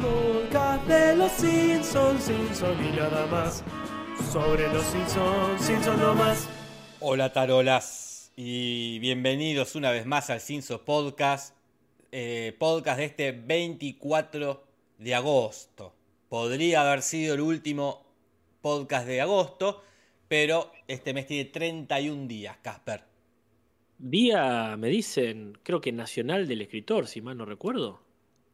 [0.00, 3.62] Podcast de los Simpsons, Simpsons y nada más.
[4.32, 6.48] Sobre los Simpsons, Simpsons no más.
[7.00, 11.54] Hola tarolas y bienvenidos una vez más al Simpsons Podcast,
[12.12, 14.64] eh, podcast de este 24
[14.96, 15.92] de agosto.
[16.30, 18.06] Podría haber sido el último
[18.62, 19.82] podcast de agosto,
[20.28, 23.02] pero este mes tiene 31 días, Casper.
[23.98, 28.02] Día, me dicen, creo que nacional del escritor, si mal no recuerdo.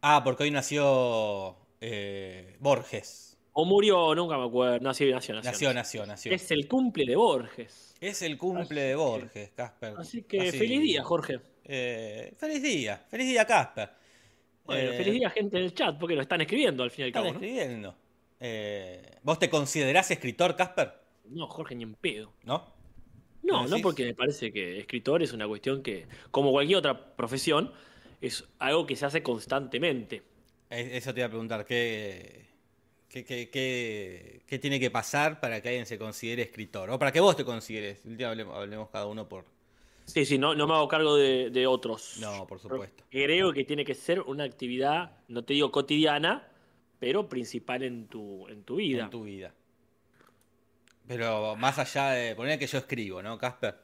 [0.03, 3.39] Ah, porque hoy nació eh, Borges.
[3.53, 4.79] O murió, nunca me acuerdo.
[4.81, 5.51] Nació, nació, nació.
[5.51, 6.33] Nació, nació, nació.
[6.33, 7.97] Es el cumple de Borges.
[8.01, 9.95] Es el cumple de Borges, Casper.
[9.99, 11.41] Así que feliz día, Jorge.
[11.65, 13.91] Eh, feliz día, feliz día, Casper.
[14.65, 17.09] Bueno, Eh, feliz día, gente del chat, porque lo están escribiendo al fin y al
[17.09, 17.35] Están cabo.
[17.35, 17.41] ¿no?
[17.41, 17.97] escribiendo.
[19.23, 20.93] ¿Vos te considerás escritor, Casper?
[21.31, 22.33] No, Jorge, ni en pedo.
[22.45, 22.65] ¿No?
[23.43, 27.17] No, ¿Me no porque me parece que escritor es una cuestión que, como cualquier otra
[27.17, 27.73] profesión,
[28.21, 30.23] es algo que se hace constantemente.
[30.69, 32.47] Eso te iba a preguntar, ¿qué,
[33.09, 36.91] qué, qué- qué- tiene que pasar para que alguien se considere escritor?
[36.91, 38.05] O para que vos te consideres.
[38.07, 39.47] El día hablemos, hablemos cada uno por...
[40.05, 42.19] Sí, sí, no, no me hago cargo de, de otros.
[42.21, 43.05] No, por Pero supuesto.
[43.11, 46.49] Creo que tiene que ser una actividad, no te digo cotidiana,
[46.99, 49.05] pero principal en tu, en tu vida.
[49.05, 49.55] En tu vida.
[51.11, 53.75] Pero más allá de poner que yo escribo, ¿no, Casper?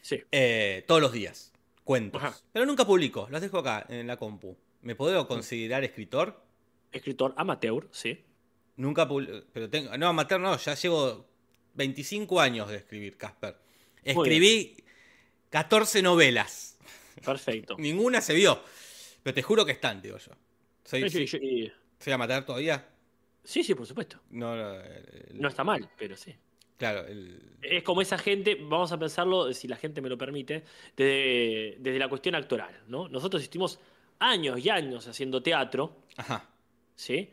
[0.00, 0.20] Sí.
[0.32, 1.52] Eh, todos los días,
[1.84, 2.20] cuentos.
[2.20, 2.36] Ajá.
[2.52, 4.56] Pero nunca publico, los dejo acá en la compu.
[4.80, 6.42] ¿Me puedo considerar escritor?
[6.90, 8.24] Escritor amateur, sí.
[8.74, 9.44] Nunca publico.
[9.52, 9.96] Pero tengo.
[9.96, 11.28] No, amateur no, ya llevo
[11.74, 13.56] 25 años de escribir, Casper.
[14.02, 14.76] Escribí
[15.50, 16.78] 14 novelas.
[17.24, 17.76] Perfecto.
[17.78, 18.60] Ninguna se vio.
[19.22, 20.32] Pero te juro que están, digo yo.
[20.84, 21.72] Soy, Sí, sí, sí.
[22.00, 22.88] ¿Soy amateur todavía?
[23.44, 24.18] Sí, sí, por supuesto.
[24.30, 26.34] No, no, el- No está mal, pero sí.
[26.82, 30.64] Claro, el- Es como esa gente, vamos a pensarlo, si la gente me lo permite,
[30.96, 33.08] desde, desde la cuestión actoral, ¿no?
[33.08, 33.78] Nosotros estuvimos
[34.18, 36.50] años y años haciendo teatro, Ajá.
[36.96, 37.30] ¿sí?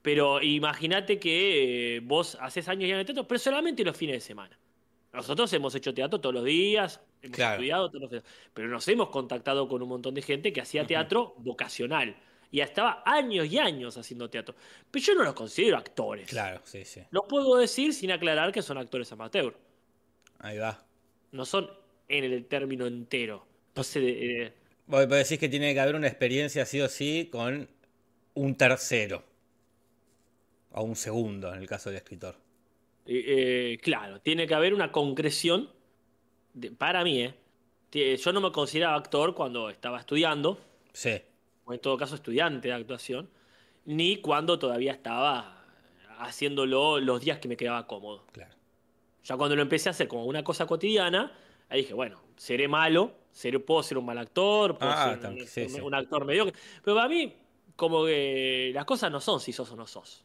[0.00, 4.14] Pero imagínate que eh, vos haces años y años de teatro, pero solamente los fines
[4.16, 4.58] de semana.
[5.12, 7.54] Nosotros hemos hecho teatro todos los días, hemos Claro.
[7.56, 8.24] estudiado todos los días,
[8.54, 12.16] pero nos hemos contactado con un montón de gente que hacía teatro vocacional.
[12.50, 14.54] Y estaba años y años haciendo teatro.
[14.90, 16.28] Pero yo no los considero actores.
[16.28, 17.02] Claro, sí, sí.
[17.10, 19.56] Los puedo decir sin aclarar que son actores amateur.
[20.38, 20.82] Ahí va.
[21.32, 21.70] No son
[22.08, 23.44] en el término entero.
[23.68, 24.52] Entonces, eh,
[24.86, 27.68] Vos decís que tiene que haber una experiencia sí o sí con
[28.34, 29.24] un tercero.
[30.72, 32.36] O un segundo, en el caso del escritor.
[33.08, 33.24] eh,
[33.74, 35.70] eh, claro, tiene que haber una concreción.
[36.54, 37.34] de- para mí, ¿eh?
[38.16, 40.58] Yo no me consideraba actor cuando estaba estudiando,
[40.92, 41.20] Sí.
[41.66, 43.28] O en todo caso estudiante de actuación,
[43.84, 45.64] ni cuando todavía estaba
[46.18, 48.24] haciéndolo los días que me quedaba cómodo.
[48.32, 48.54] Claro.
[49.24, 51.32] Ya cuando lo empecé a hacer como una cosa cotidiana,
[51.68, 55.20] ahí dije, bueno, seré malo, seré, puedo ser un mal actor, puedo Ah, ser un,
[55.20, 55.80] tan- un sí, actor, sí.
[55.84, 56.54] un actor mediocre.
[56.82, 57.34] Pero para mí,
[57.74, 60.24] como que las cosas no son si sos o no sos.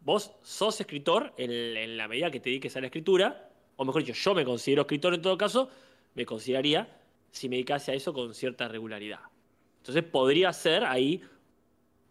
[0.00, 4.04] Vos sos escritor en, en la medida que te dediques a la escritura, o mejor
[4.04, 5.70] dicho, yo me considero escritor en todo caso,
[6.14, 9.20] me consideraría si me dedicase a eso con cierta regularidad.
[9.82, 11.20] Entonces podría ser ahí,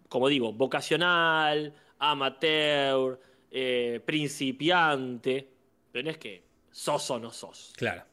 [0.10, 3.18] como digo, vocacional, amateur,
[3.50, 5.48] eh, principiante,
[5.92, 7.72] pero no es que sos o no sos.
[7.78, 8.04] Claro.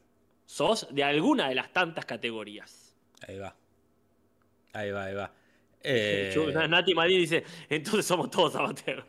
[0.45, 2.95] Sos de alguna de las tantas categorías.
[3.27, 3.53] Ahí va.
[4.73, 5.33] Ahí va, ahí va.
[5.81, 9.05] Eh, Yo- Nati Marín dice, entonces somos todos amateur.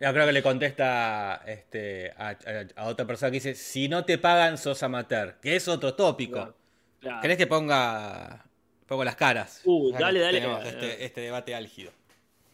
[0.00, 2.36] yo creo que le contesta este, a, a-
[2.82, 5.40] a otra persona que dice, si no te pagan, sos amateur.
[5.40, 6.34] Que es otro tópico.
[6.34, 6.56] Claro.
[7.00, 7.20] Claro.
[7.20, 8.46] ¿Querés que ponga,
[8.86, 9.62] pongo las caras?
[9.64, 10.40] Uh, dale, dale.
[10.40, 11.92] tenemos este, este debate álgido.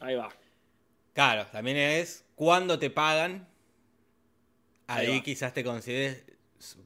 [0.01, 0.31] Ahí va.
[1.13, 3.49] Claro, también es cuando te pagan.
[4.87, 6.25] Ahí quizás te consideres,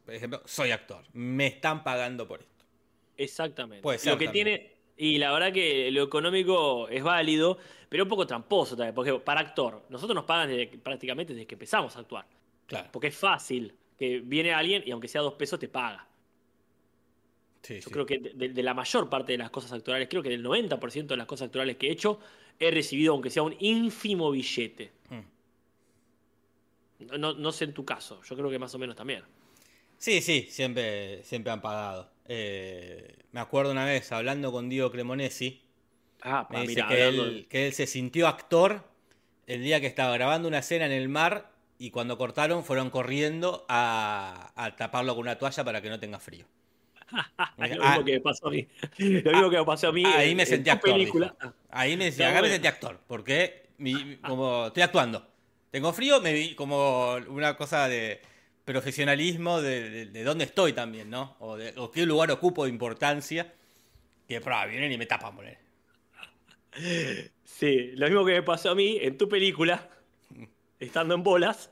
[0.04, 1.04] por ejemplo, soy actor.
[1.12, 2.64] Me están pagando por esto.
[3.16, 3.82] Exactamente.
[3.82, 4.46] Puede ser Lo que también.
[4.46, 9.12] tiene, y la verdad que lo económico es válido, pero un poco tramposo también, porque
[9.14, 12.26] para actor, nosotros nos pagan desde prácticamente desde que empezamos a actuar.
[12.66, 12.88] Claro.
[12.92, 16.06] Porque es fácil que viene alguien y aunque sea dos pesos te paga.
[17.64, 17.90] Sí, Yo sí.
[17.90, 21.14] creo que de, de la mayor parte de las cosas actorales, creo que del 90%
[21.14, 22.20] de las cosas actorales que he hecho,
[22.60, 24.92] he recibido aunque sea un ínfimo billete.
[25.08, 25.20] Mm.
[27.18, 29.24] No, no sé en tu caso, yo creo que más o menos también.
[29.98, 32.10] Sí, sí, siempre, siempre han pagado.
[32.26, 35.60] Eh, me acuerdo una vez hablando con Diego Cremonesi,
[36.22, 38.84] Ah, me dice mirá, que, hablando él, que él se sintió actor
[39.46, 43.66] el día que estaba grabando una escena en el mar y cuando cortaron fueron corriendo
[43.68, 46.46] a, a taparlo con una toalla para que no tenga frío.
[47.38, 48.66] Ah, lo Ah, mismo que me pasó a mí.
[48.98, 50.04] Lo mismo que me pasó a mí.
[50.04, 50.92] Ahí en- me en sentí actor.
[50.92, 51.36] película.
[51.70, 55.26] Ahí me, acá me sentí actor, porque mi- como estoy actuando.
[55.70, 58.20] Tengo frío, me vi como una cosa de
[58.64, 61.36] profesionalismo de, de- de dónde estoy también, ¿no?
[61.40, 63.52] O, de, o qué lugar ocupo de importancia.
[64.28, 65.58] Que probá, vienen y me tapan, poner.
[67.44, 69.88] Sí, lo mismo que me pasó a mí en tu película,
[70.80, 71.70] estando en bolas,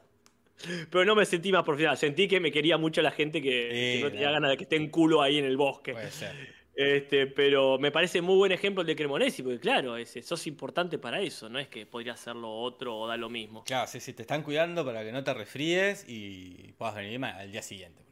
[0.90, 1.96] pero no me sentí más profesional.
[1.96, 4.32] Sentí que me quería mucho la gente que, que Sí, no tenía no.
[4.32, 5.92] ganas de que esté en culo ahí en el bosque.
[5.92, 6.62] Puede ser.
[6.74, 10.98] Este, pero me parece muy buen ejemplo el de Cremonesi, porque claro, ese, sos importante
[10.98, 13.62] para eso, no es que podría hacerlo otro o da lo mismo.
[13.64, 17.52] Claro, sí, sí, te están cuidando para que no te resfríes y puedas venir al
[17.52, 18.02] día siguiente.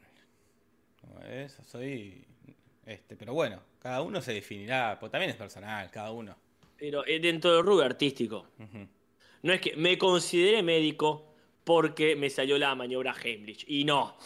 [1.27, 2.23] ves, soy.
[2.85, 6.35] Este, pero bueno, cada uno se definirá, porque también es personal, cada uno.
[6.77, 8.47] Pero eh, dentro del rubro artístico,
[9.43, 11.30] no es que me consideré médico
[11.63, 14.17] porque me salió la maniobra Heimlich, y no.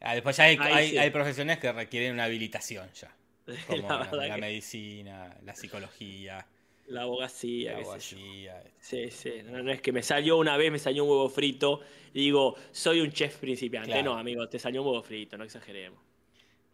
[0.00, 0.98] Ah, después ya hay, hay, sí.
[0.98, 3.14] hay profesiones que requieren una habilitación ya.
[3.66, 6.46] Como La la, verdad la que- medicina, la psicología,
[6.86, 8.18] La abogacía, la qué sé yo.
[8.18, 8.62] abogacía.
[8.80, 11.80] Sí, sí, no, no es que me salió una vez, me salió un huevo frito
[12.14, 13.90] y digo, soy un chef principiante.
[13.90, 14.12] Claro.
[14.14, 16.00] No, amigo, te salió un huevo frito, no exageremos.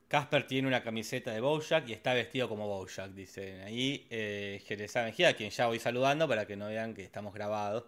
[0.09, 4.07] Casper tiene una camiseta de Bojack y está vestido como Bojack, dicen ahí.
[4.11, 7.85] Eh, Jerezá Mejía, a quien ya voy saludando para que no vean que estamos grabados.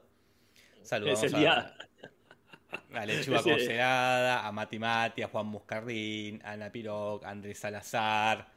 [0.82, 1.52] Saludamos Es el día.
[1.52, 1.76] a,
[2.92, 8.48] a Lechuga Concerada, a Mati Mati, a Juan Muscardín, a Ana Piroc, a Andrés Salazar,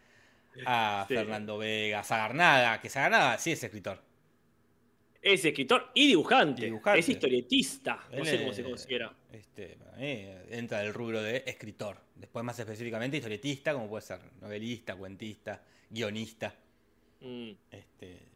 [0.65, 1.13] a Sí.
[1.15, 4.01] Fernando Vega, a Zagarnaga, que Zagarnaga sí es escritor.
[5.21, 6.71] Es escritor y dibujante.
[6.95, 7.99] Es historietista.
[8.11, 9.13] No Él sé cómo se considera.
[9.31, 9.77] Este,
[10.49, 11.97] entra del rubro de escritor.
[12.15, 16.55] Después, más específicamente, historietista, como puede ser novelista, cuentista, guionista.
[17.19, 17.51] Mm.
[17.69, 18.28] Este,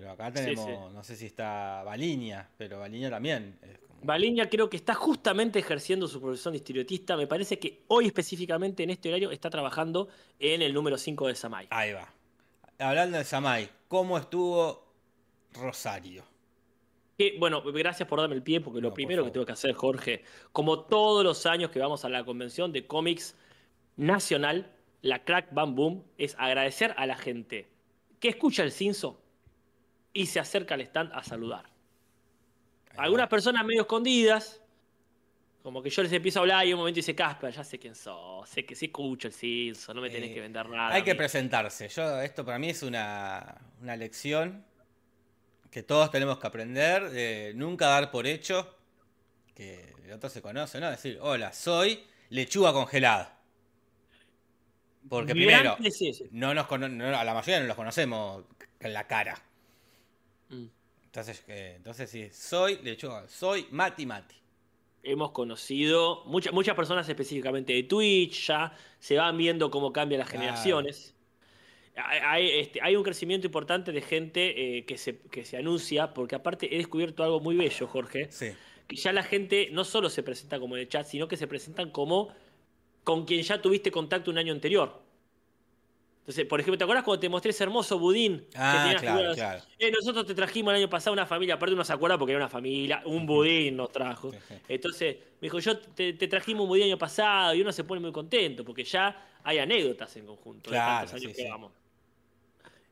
[0.00, 0.70] pero acá tenemos, sí.
[0.94, 3.58] no sé si está Baliña, pero Baliña también.
[3.62, 7.16] es como- Baliña creo que está justamente ejerciendo su profesión de historietista.
[7.16, 10.08] Me parece que hoy específicamente en este horario está trabajando
[10.38, 11.66] en el número 5 de Samay.
[11.70, 12.12] Ahí va.
[12.78, 14.86] Hablando de Samay, ¿cómo estuvo
[15.54, 16.22] Rosario?
[17.16, 19.72] Que, bueno, gracias por darme el pie, porque lo No, primero que tengo que hacer,
[19.74, 20.22] Jorge,
[20.52, 23.34] como todos los años que vamos a la convención de cómics
[23.96, 24.72] nacional,
[25.02, 27.68] la Crack Bam Boom, es agradecer a la gente
[28.20, 29.20] que escucha el cinzo
[30.18, 31.64] y se acerca al stand a saludar.
[32.96, 34.60] Algunas personas medio escondidas,
[35.62, 37.78] como que yo les empiezo a hablar y en un momento dice, Casper, ya sé
[37.78, 40.92] quién sos, sé que sí escucho el cinzo, no me tenés Eh, que vender nada.
[40.94, 41.18] Hay que amigo".
[41.18, 41.88] presentarse.
[41.88, 44.64] Yo, esto para mí es una, una lección
[45.70, 47.10] que todos tenemos que aprender.
[47.10, 48.74] de nunca dar por hecho
[49.54, 50.90] que el otro se conoce, ¿no?
[50.90, 53.38] Decir, hola, soy lechuga congelada.
[55.08, 58.44] Porque primero, es no nos no- a la mayoría no los conocemos
[58.80, 59.40] en la cara.
[60.48, 60.66] Mm.
[61.06, 64.34] Entonces, eh, entonces sí, soy lechuga, soy Mati Mati.
[65.02, 70.28] hemos conocido muchas muchas personas específicamente de Twitch, ya se van viendo cómo cambian las
[70.28, 70.42] Claro.
[70.42, 71.14] generaciones.
[71.96, 76.36] Hay, este, hay un crecimiento importante de gente eh, que, se, que se anuncia, porque
[76.36, 78.50] aparte he descubierto algo muy bello, Jorge, Sí.
[78.86, 81.46] que ya la gente no solo se presenta como en el chat, sino que se
[81.48, 82.32] presentan como
[83.02, 85.00] con quien ya tuviste contacto un año anterior.
[86.28, 88.44] Entonces, por ejemplo, ¿te acuerdas cuando te mostré ese hermoso budín?
[88.54, 89.62] Ah, claro, claro.
[89.78, 92.38] Eh, nosotros te trajimos el año pasado una familia, aparte uno se acuerda porque era
[92.44, 94.30] una familia, un budín nos trajo.
[94.68, 97.82] Entonces, me dijo, yo te, te trajimos un budín el año pasado y uno se
[97.82, 101.42] pone muy contento porque ya hay anécdotas en conjunto Claro, de tantos años sí, que
[101.44, 101.48] sí.
[101.48, 101.72] vamos.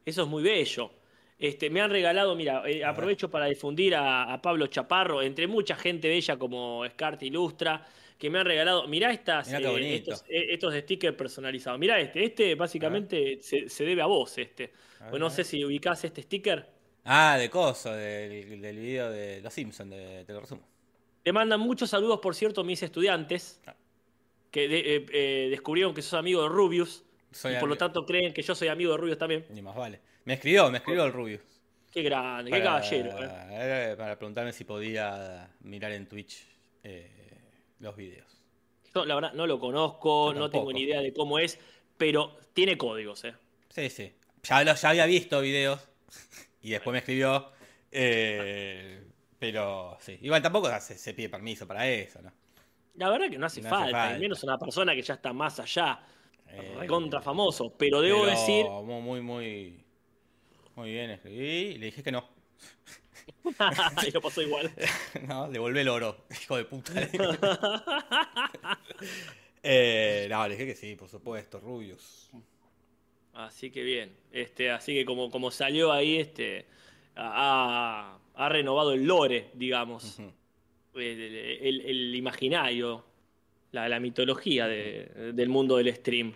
[0.06, 0.90] Eso es muy bello.
[1.38, 5.76] Este, me han regalado, mira, eh, aprovecho para difundir a, a Pablo Chaparro, entre mucha
[5.76, 7.86] gente bella como Scart Ilustra,
[8.18, 10.12] que me han regalado, mirá estas, Mirá eh, bonito.
[10.12, 11.79] estos, eh, estos stickers personalizados.
[11.79, 14.72] Mirá este, este básicamente se, se debe a vos, este.
[15.10, 16.67] Pues no sé si ubicás este sticker.
[17.05, 20.67] Ah, de coso, del, del video de Los Simpsons, de, te lo resumo.
[21.22, 23.74] Te mandan muchos saludos, por cierto, mis estudiantes, Ah.
[24.50, 28.06] que de- eh, eh, descubrieron que sos amigo de Rubius, Soy y por lo tanto
[28.06, 29.44] creen que yo soy amigo de Rubius también.
[29.50, 30.00] Ni más vale.
[30.24, 31.43] Me escribió, me escribió el Rubius.
[31.93, 33.10] Qué grande, qué caballero.
[33.22, 33.29] eh.
[33.93, 36.46] eh, Para preguntarme si podía mirar en Twitch
[36.82, 37.35] eh,
[37.80, 38.42] los videos.
[38.94, 41.58] Yo la verdad no lo conozco, no tengo ni idea de cómo es,
[41.96, 43.34] pero tiene códigos, ¿eh?
[43.68, 44.12] Sí, sí.
[44.42, 45.88] Ya, lo- ya había visto videos
[46.62, 47.52] y después me escribió.
[47.90, 49.02] eh,
[49.38, 50.18] pero sí.
[50.22, 52.32] Igual tampoco se, se pide permiso para eso, ¿no?
[52.94, 54.16] La verdad que no hace, No hace falta, falta.
[54.16, 56.00] y menos una persona que ya está más allá,
[56.48, 59.84] Eh, recontra famoso, pero debo pero decir, Muy, muy, muy.
[60.76, 62.28] Muy bien, escribí y le dije que no.
[64.06, 64.70] y lo pasó igual.
[65.29, 66.93] no, devolvé el oro, hijo de puta.
[69.62, 72.31] eh, no, le dije que sí, por supuesto, Rubius.
[73.34, 76.67] Así que bien, este, así que como, como salió ahí, este,
[77.17, 80.19] ha, ha renovado el lore, digamos,
[80.94, 83.05] el, el- el imaginario,
[83.72, 86.32] la, la mitología de- del mundo del stream.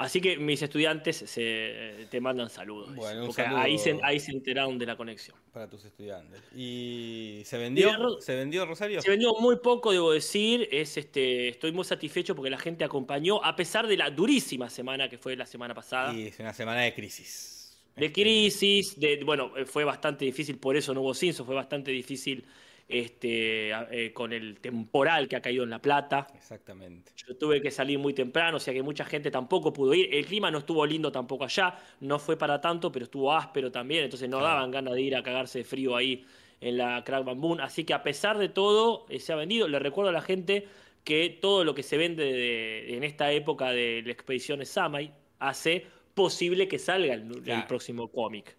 [0.00, 2.94] Así que mis estudiantes se, te mandan saludos.
[2.94, 3.58] Bueno, un porque saludo.
[3.60, 5.36] Ahí, se, ahí se enteraron de la conexión.
[5.52, 6.40] Para tus estudiantes.
[6.56, 7.90] ¿Y se vendió?
[8.18, 9.02] ¿Se vendió Rosario?
[9.02, 10.66] Se vendió muy poco, debo decir.
[10.72, 15.06] Es, este, estoy muy satisfecho porque la gente acompañó, a pesar de la durísima semana
[15.10, 16.14] que fue la semana pasada.
[16.14, 17.78] Y es una semana de crisis.
[17.94, 21.54] De Este, crisis, de, bueno, eh, fue bastante difícil, por eso no hubo Simpson, fue
[21.54, 22.42] bastante difícil
[22.90, 26.26] este, eh, con el temporal que ha caído en La Plata.
[26.34, 27.12] Exactamente.
[27.16, 30.14] Yo tuve que salir muy temprano, o sea que mucha gente tampoco pudo ir.
[30.14, 34.04] El clima no estuvo lindo tampoco allá, no fue para tanto, pero estuvo áspero también,
[34.04, 34.54] entonces no Claro.
[34.54, 36.24] daban ganas de ir a cagarse de frío ahí
[36.60, 37.58] en la Crack Bamboo.
[37.60, 39.68] Así que a pesar de todo, eh, se ha vendido.
[39.68, 40.66] Le recuerdo a la gente
[41.04, 45.86] que todo lo que se vende de- en esta época de la expedición Samai hace
[46.14, 48.56] posible que salga el, el próximo cómic.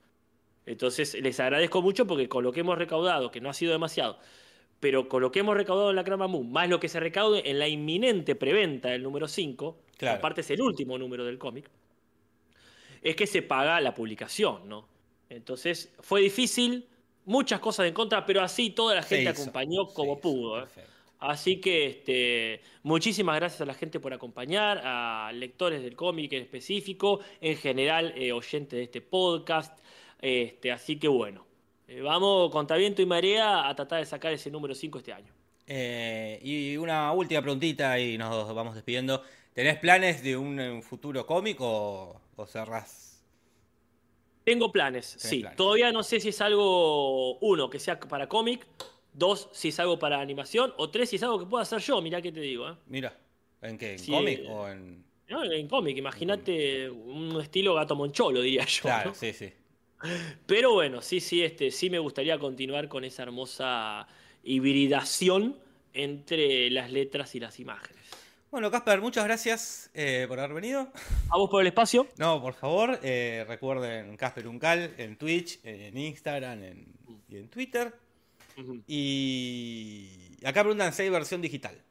[0.71, 4.17] Entonces les agradezco mucho porque con lo que hemos recaudado, que no ha sido demasiado,
[4.79, 7.49] pero con lo que hemos recaudado en la Crama Moon, más lo que se recaude
[7.49, 10.17] en la inminente preventa del número 5, que Claro.
[10.19, 11.69] aparte es el último número del cómic,
[13.01, 14.87] es que se paga la publicación, ¿no?
[15.29, 16.87] Entonces fue difícil,
[17.25, 20.63] muchas cosas en contra, pero así toda la gente hizo, acompañó como hizo, pudo.
[20.63, 20.67] ¿eh?
[21.19, 26.43] Así que este, muchísimas gracias a la gente por acompañar, a lectores del cómic en
[26.43, 29.77] específico, en general eh, oyentes de este podcast.
[30.21, 31.45] Este, así que bueno,
[31.87, 35.33] eh, vamos contra viento y marea a tratar de sacar ese número 5 este año.
[35.67, 39.23] Eh, y una última preguntita y nos vamos despidiendo.
[39.53, 43.23] ¿Tenés planes de un, eh, futuro cómic o, o cerrás?
[44.43, 45.39] Tengo planes, sí.
[45.39, 45.57] planes.
[45.57, 48.65] Todavía no sé si es algo, uno, que sea para cómic,
[49.13, 52.01] dos, si es algo para animación, o tres, si es algo que pueda hacer yo,
[52.01, 52.69] mirá qué te digo.
[52.69, 52.75] ¿eh?
[52.87, 53.17] Mira,
[53.61, 53.93] ¿en qué?
[53.93, 55.03] ¿En Sí, cómic eh, o en...?
[55.29, 58.81] No, en cómic, imagínate un estilo gato moncholo, diría yo.
[58.81, 59.15] Claro, ¿no?
[59.15, 59.53] sí, sí.
[60.45, 64.07] Pero bueno, sí, sí, este, sí me gustaría continuar con esa hermosa
[64.43, 65.57] hibridación
[65.93, 68.01] entre las letras y las imágenes.
[68.49, 70.91] Bueno, Casper, muchas gracias eh, por haber venido.
[71.29, 72.07] A vos por el espacio.
[72.17, 76.85] No, por favor, eh, recuerden Casper Uncal en Twitch, en Instagram en-
[77.29, 77.93] y en Twitter.
[78.87, 80.09] Y
[80.45, 81.81] acá preguntan si hay versión digital.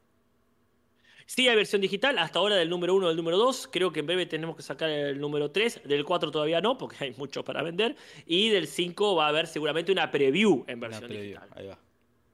[1.25, 3.69] Sí, hay versión digital, hasta ahora del número 1 del número 2.
[3.71, 5.81] Creo que en breve tenemos que sacar el número 3.
[5.85, 7.95] Del 4 todavía no, porque hay mucho para vender.
[8.25, 11.49] Y del 5 va a haber seguramente una preview en versión preview, digital.
[11.55, 11.79] Ahí va.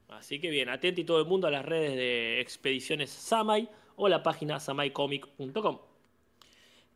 [0.10, 4.24] Así que bien, atenti todo el mundo a las redes de Expediciones Samai o la
[4.24, 5.80] página samaicomic.com.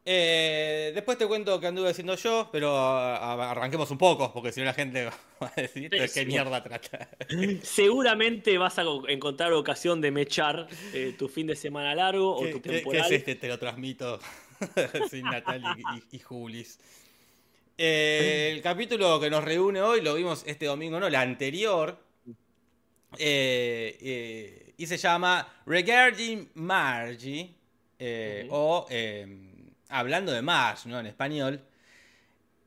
[0.03, 4.65] Eh, después te cuento qué anduve haciendo yo, pero arranquemos un poco, porque si no
[4.65, 5.05] la gente
[5.43, 7.07] va a decir "¿Esto de qué mierda trata.
[7.61, 12.51] Seguramente vas a encontrar ocasión de mechar eh, tu fin de semana largo o ¿Qué,
[12.51, 13.35] tu qué- qué es este?
[13.35, 14.19] Te lo transmito
[15.11, 16.79] sin Natal y, y- y Julis.
[17.77, 21.97] Eh, el capítulo que nos reúne hoy lo vimos este domingo, no, la anterior.
[23.19, 27.53] eh, y se llama Regarding Margie.
[28.49, 29.50] O eh,
[29.91, 30.99] Hablando de Marge, ¿no?
[30.99, 31.61] En español.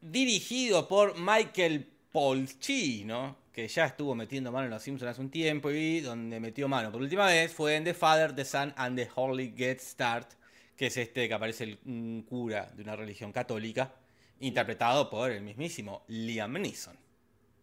[0.01, 5.71] Dirigido por Michael Polchino, que ya estuvo metiendo mano en Los Simpsons hace un tiempo
[5.71, 9.09] y donde metió mano por última vez fue en The Father, The Son and the
[9.15, 10.33] Holy Get Start,
[10.77, 13.95] que es este que aparece el un cura de una religión católica,
[14.41, 16.97] interpretado por el mismísimo Liam Neeson.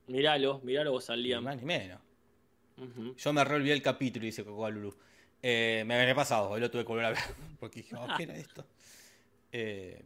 [0.08, 1.44] Míralo, míralo vos al Ni Liam.
[1.44, 2.00] más ni menos.
[3.18, 4.96] Yo me revolví el capítulo y dice Coco Lulu.
[5.44, 7.20] Eh, me había pasado, hoy lo tuve que volver a ver.
[7.60, 8.66] Porque dije, oh, ¿qué era esto?
[9.52, 10.02] Eh,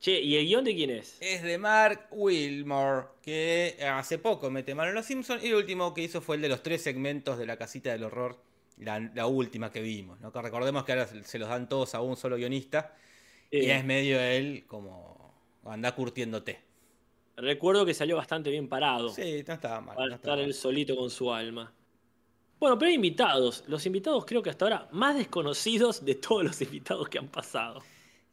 [0.00, 1.16] Che, ¿y el guion de quién es?
[1.20, 5.42] es de Mark Wilmore, que hace poco mete mano en Los Simpsons.
[5.42, 8.04] Y el último que hizo fue el de los tres segmentos de la casita del
[8.04, 8.38] horror,
[8.76, 10.20] la, la última que vimos.
[10.20, 10.30] ¿no?
[10.30, 12.94] Que recordemos que ahora se los dan todos a un solo guionista.
[13.50, 15.32] Y Eh, es medio él como
[15.64, 16.60] anda curtiéndote.
[17.36, 19.96] Recuerdo que salió bastante bien parado Sí, no estaba mal.
[19.96, 20.44] para no estaba estar mal.
[20.44, 21.72] él solito con su alma.
[22.60, 23.64] Bueno, pero hay invitados.
[23.68, 27.82] Los invitados creo que hasta ahora más desconocidos de todos los invitados que han pasado.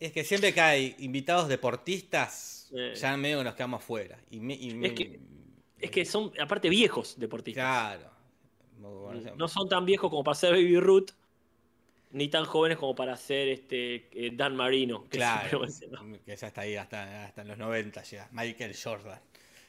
[0.01, 2.93] Es que siempre que hay invitados deportistas, Eh.
[2.96, 4.17] ya medio nos quedamos fuera.
[4.31, 5.20] Y me- y me- Es que-
[5.79, 7.63] Es que son, aparte, viejos deportistas.
[7.63, 8.12] Claro.
[8.79, 11.10] Bueno, No son tan viejos como para ser Baby Ruth,
[12.12, 15.03] ni tan jóvenes como para ser este eh, Dan Marino.
[15.03, 15.62] que Claro,
[16.25, 18.27] que ya está ahí hasta, hasta en los 90 llega.
[18.31, 19.20] Michael Jordan.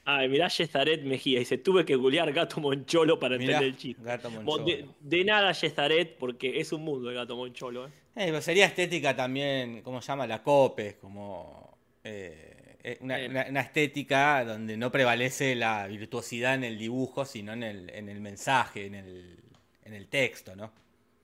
[0.04, 1.38] Ay, mirá Yezaret Mejía.
[1.38, 4.02] Dice, tuve que googlear Gato Moncholo para Mirá, entender el chiste.
[4.02, 4.64] Gato Mo- Moncholo.
[4.66, 7.86] De, de nada Yezaret, porque es un mundo el Gato Moncholo.
[7.86, 7.90] ¿eh?
[8.16, 10.26] Eh, pero sería estética también, ¿cómo se llama?
[10.26, 16.78] La COPE, como eh, una, una- una estética donde no prevalece la virtuosidad en el
[16.78, 19.36] dibujo, sino en el, en el mensaje, en el,
[19.84, 20.72] en el texto, ¿no?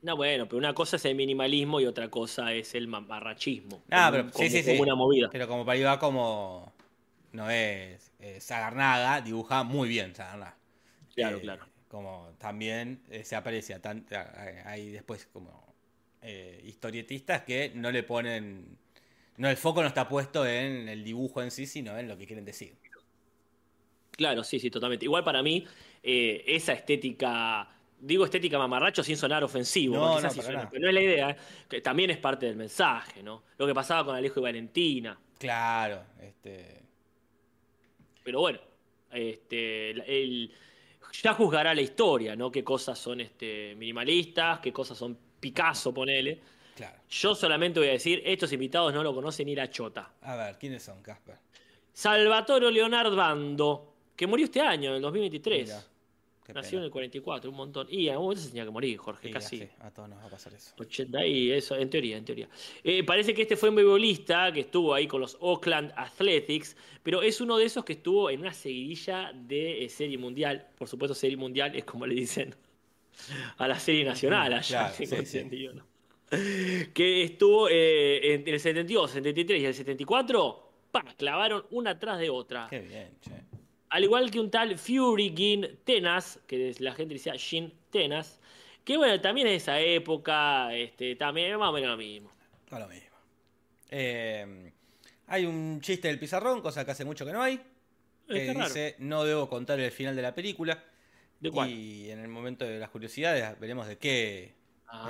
[0.01, 3.81] No, bueno, pero una cosa es el minimalismo y otra cosa es el mamarrachismo.
[3.91, 4.81] Ah, pero como- sí, sí, como sí.
[4.81, 5.29] una movida.
[5.29, 6.71] Pero como para Iba como
[7.33, 10.57] no es eh, Sagarnaga, dibuja muy bien Sagarnaga.
[11.15, 11.65] Claro, Eh, claro.
[11.89, 14.05] Como también eh, se aprecia, tan-
[14.65, 15.67] hay después como
[16.63, 18.77] historietistas que no le ponen
[19.37, 22.27] No, el foco no está puesto en el dibujo en sí, sino en lo que
[22.27, 22.77] quieren decir.
[24.11, 25.05] Claro, sí, sí, totalmente.
[25.05, 25.65] Igual para mí,
[26.03, 27.69] esa estética,
[27.99, 31.29] digo estética mamarracho sin sonar ofensivo, No, no, sí suena, pero no es la idea,
[31.31, 31.37] ¿eh?
[31.69, 33.43] que también es parte del mensaje, ¿no?
[33.57, 35.17] Lo que pasaba con Alejo y Valentina.
[35.37, 36.88] Claro, este.
[38.29, 38.59] Pero bueno,
[39.11, 40.51] este, el-
[41.23, 42.51] ya juzgará la historia, ¿no?
[42.51, 46.39] Qué cosas son este, minimalistas, qué cosas son Picasso, ponele.
[46.75, 46.99] Claro.
[47.09, 50.13] Yo solamente voy a decir, estos invitados no lo conocen ni la chota.
[50.21, 51.37] A ver, ¿quiénes son, Casper?
[51.91, 55.63] Salvatore Leonard Bando, que murió este año, en el 2023.
[55.63, 55.83] Mira,
[56.49, 56.81] qué Nació pena.
[56.81, 57.87] en el 44, un montón.
[57.89, 59.55] Y en algún momento se tenía que morir, Jorge, Sí, casi.
[59.63, 60.73] así, a todos nos va a pasar eso.
[60.77, 62.49] 80 y eso, en teoría, en teoría.
[62.83, 67.21] Eh, parece que este fue un beisbolista que estuvo ahí con los Oakland Athletics, pero
[67.21, 70.67] es uno de esos que estuvo en una seguidilla de eh, serie mundial.
[70.77, 72.55] Por supuesto, serie mundial es como le dicen
[73.57, 75.45] a la serie nacional allá, Claro, sí, sí.
[76.93, 82.29] Que estuvo eh, en el 72, 73 y el 74, pa, clavaron una tras de
[82.29, 82.67] otra.
[82.69, 83.31] Qué bien, che.
[83.89, 88.39] Al igual que un tal Fury Gin Tenas, que la gente decía Gin Tenas,
[88.83, 92.31] que bueno, también es de esa época, este, también más o menos lo mismo.
[92.71, 93.09] No lo mismo.
[93.89, 94.71] Eh,
[95.27, 97.59] hay un chiste del pizarrón, cosa que hace mucho que no hay.
[98.27, 100.83] Que dice, no debo contar el final de la película.
[101.39, 101.71] ¿De cuál?
[101.71, 104.09] Y en el momento de las curiosidades veremos de qué,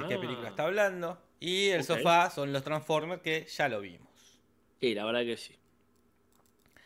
[0.02, 0.20] de qué Ah.
[0.22, 1.22] película está hablando.
[1.42, 4.08] Y el sofá son los Transformers que ya lo vimos.
[4.80, 5.54] Sí, la verdad que sí.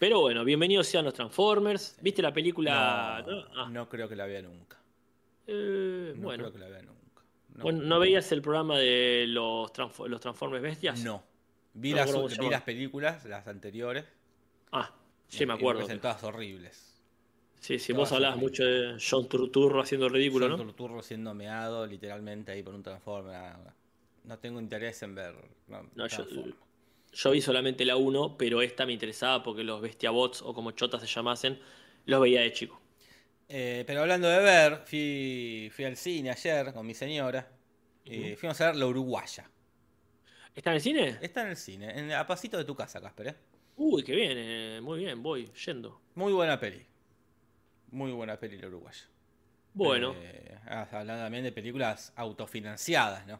[0.03, 1.95] Pero bueno, bienvenidos sean los Transformers.
[2.01, 3.24] ¿Viste la película?
[3.25, 4.77] no, No, Ah, no creo que la vea nunca.
[5.48, 6.43] eh, No bueno.
[6.43, 7.24] creo que la vea nunca.
[7.55, 11.01] No, Bueno, ¿no veías el programa de los, Transfo- los Transformers Bestias?
[11.05, 11.24] No.
[11.75, 14.03] Vi, las, vi películas, las anteriores.
[14.74, 14.91] Ah,
[15.29, 15.79] sí, me acuerdo.
[15.83, 17.01] parecen todas horribles.
[17.62, 18.60] Sí, sí, todas vos hablabas horribles.
[18.60, 20.63] mucho de John Turturro haciendo ridículo, Son ¿no?
[20.65, 23.53] Turturro siendo meado literalmente ahí por un Transformer.
[24.25, 25.33] No tengo interés en ver.
[25.95, 26.25] No, yo.
[27.13, 31.01] Yo vi solamente la 1, pero esta me interesaba porque los Bestiabots, o como chotas
[31.01, 31.60] se llamasen,
[32.05, 32.82] los veía de chico.
[33.48, 37.51] Eh, pero hablando de ver, fui, fui al cine ayer con mi señora.
[38.38, 39.50] fuimos a ver La Uruguaya.
[40.55, 41.17] ¿Está en el cine?
[41.22, 43.28] Está en el cine, en, a pasito de tu casa, Casper.
[43.28, 43.36] ¿eh?
[43.76, 45.99] Uy, qué bien, eh, muy bien, voy, yendo.
[46.15, 46.86] Muy buena peli.
[47.91, 49.06] Muy buena peli La Uruguaya.
[49.73, 53.39] Bueno, Eh, ah, hablando también de películas autofinanciadas, ¿no?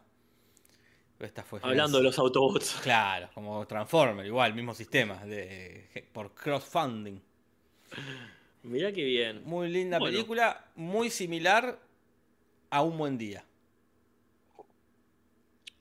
[1.26, 2.80] Esta fue hablando de los Autobots.
[2.84, 7.20] Claro, como Transformer, igual, mismo sistema, de, por crowdfunding.
[8.64, 9.42] Mirá qué bien.
[9.46, 10.14] Muy linda Bueno.
[10.14, 11.80] película, muy similar
[12.70, 13.44] a Un Buen Día.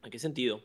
[0.02, 0.60] ¿En qué sentido?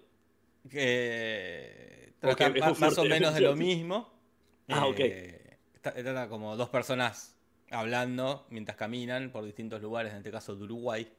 [0.70, 4.16] Que Porque trata más o menos de lo mismo.
[4.70, 5.00] Ah, ok.
[5.00, 7.38] Eh, tra- Trata como dos personas
[7.72, 11.10] hablando mientras caminan por distintos lugares, en este caso de Uruguay.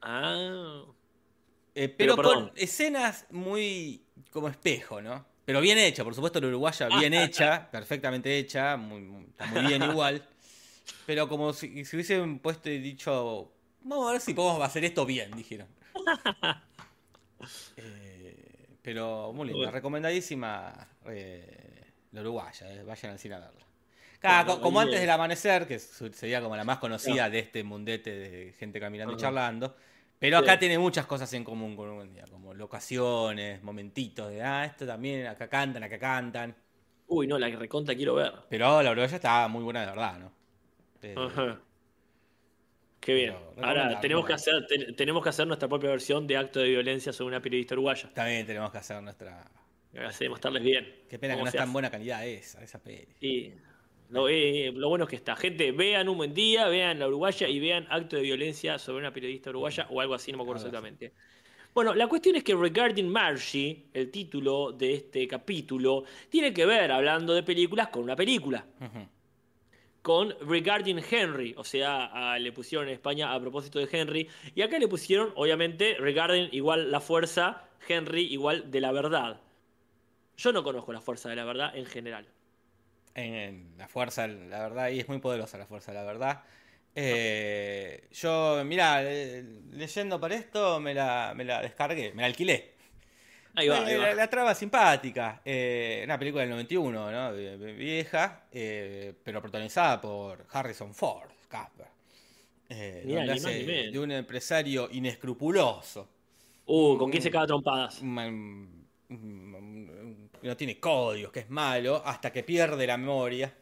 [0.00, 0.82] Ah,
[1.78, 5.26] Eh, Pero, con escenas muy como espejo, ¿no?
[5.44, 9.60] Pero bien hecha, por supuesto, la uruguaya bien hecha, perfectamente hecha, muy, muy- está muy
[9.66, 10.26] bien igual.
[11.04, 15.04] Pero como si, si hubiesen puesto y dicho, vamos a ver si podemos hacer esto
[15.04, 15.68] bien, dijeron.
[17.76, 19.72] Eh, pero muy linda, Bueno.
[19.72, 23.60] recomendadísima eh, la uruguaya, eh, vayan al cine a verla.
[24.18, 28.10] Claro, Bueno, como antes del amanecer, que sería como la más conocida de este mundete
[28.16, 29.76] de gente caminando y charlando.
[30.18, 30.60] Pero acá Sí.
[30.60, 34.86] tiene muchas cosas en común con un buen día, como locaciones, momentitos de, ah, esto
[34.86, 36.54] también, acá cantan, acá cantan.
[37.08, 38.32] uy, no, la que reconta quiero ver.
[38.48, 40.32] Pero la uruguaya está muy buena de verdad, ¿no?
[41.02, 41.60] Eh, Ajá.
[43.00, 43.36] Qué bien.
[43.62, 47.12] Ahora tenemos que hacer te- tenemos que hacer nuestra propia versión de acto de violencia
[47.12, 48.10] sobre una periodista uruguaya.
[48.12, 49.44] También tenemos que hacer nuestra...
[50.04, 51.04] Así demostrarles bien.
[51.08, 53.06] Qué pena que no es tan buena calidad esa, esa peli.
[53.20, 53.52] Y
[54.10, 55.34] lo, eh, lo bueno es que está.
[55.36, 59.12] Gente, vean un buen día, vean la uruguaya y vean acto de violencia sobre una
[59.12, 61.12] periodista uruguaya o algo así, no me acuerdo exactamente.
[61.74, 66.90] Bueno, la cuestión es que Regarding Margie, el título de este capítulo, tiene que ver,
[66.90, 68.64] hablando de películas, con una película.
[70.00, 74.62] Con Regarding Henry, o sea, a- le pusieron en España a propósito de Henry, y
[74.62, 79.40] acá le pusieron, obviamente, Regarding igual la fuerza, Henry igual de la verdad.
[80.36, 82.26] Yo no conozco la fuerza de la verdad en general.
[83.16, 86.42] En, en la fuerza, la verdad, y es muy poderosa la fuerza, la verdad.
[86.94, 92.74] Eh, yo, mirá, eh, leyendo para esto me la, me la descargué, me la alquilé.
[93.54, 94.14] Ahí va, ahí la, va.
[94.14, 95.40] la trama simpática.
[95.44, 97.32] eh, una película del 91, ¿no?
[97.36, 101.86] Vie- vie- Vieja, eh, pero protagonizada por Harrison Ford, Casper.
[103.04, 106.08] Mirá, donde hace de un empresario inescrupuloso.
[106.66, 108.00] Uh, ¿con quién se caga trompadas?
[108.02, 109.95] un- un- un-
[110.46, 113.52] que no tiene códigos, que es malo, hasta que pierde la memoria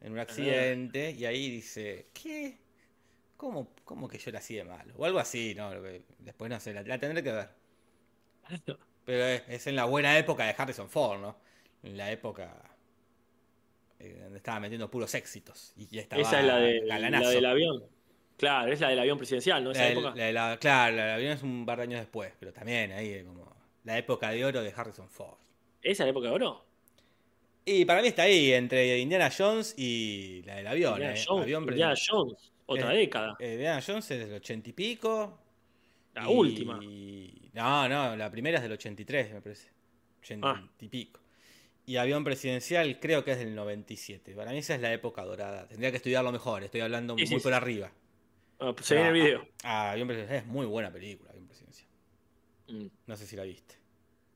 [0.00, 2.56] en un accidente y ahí dice, ¿qué?
[3.36, 4.94] ¿Cómo, cómo que yo así de malo?
[4.96, 5.70] O algo así, ¿no?
[6.18, 7.48] Después no sé, la, la tendré que ver.
[9.04, 11.36] Pero es, es en la buena época de Harrison Ford, ¿no?
[11.82, 12.62] en la época
[13.98, 15.72] eh, donde estaba metiendo puros éxitos.
[15.76, 16.98] Y ya estaba Esa es la, de, la
[17.30, 17.84] del avión.
[18.36, 19.72] Claro, es la del avión presidencial, ¿no?
[19.72, 20.14] Esa La del- época.
[20.16, 23.22] la la- claro, la del avión es un par de años después, pero también ahí
[23.24, 25.36] como la época de oro de Harrison Ford.
[25.82, 26.64] ¿Esa es la época de oro?
[27.64, 30.94] Y para mí está ahí, entre Indiana Jones y la del avión.
[30.94, 31.24] Indiana eh.
[31.26, 33.36] Jones, Avión pre- Indiana Jones, otra Eh, década.
[33.38, 35.38] eh, Indiana Jones es del ochenta y pico.
[36.14, 36.80] La y- última.
[37.52, 39.70] No, no, la primera es del 83, me parece.
[40.20, 40.68] 80 Ah.
[40.80, 41.20] y pico.
[41.86, 44.34] Y avión presidencial creo que es del 97.
[44.34, 45.66] Para mí esa es la época dorada.
[45.66, 47.42] Tendría que estudiarlo mejor, estoy hablando Sí, muy sí.
[47.42, 47.92] por arriba.
[48.58, 49.48] Ah, pues se viene el video.
[49.64, 51.88] Ah, avión presidencial es muy buena película, avión presidencial.
[52.68, 52.86] Mm.
[53.06, 53.76] No sé si la viste.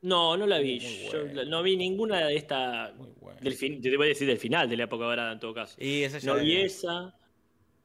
[0.05, 0.79] No, no la vi.
[1.11, 2.93] Yo no vi ninguna de esta.
[2.97, 3.41] Muy buena.
[3.41, 5.77] Del fin, te voy a decir del final de la época dorada en todo caso.
[5.81, 7.15] Y esa ya No vi es- esa.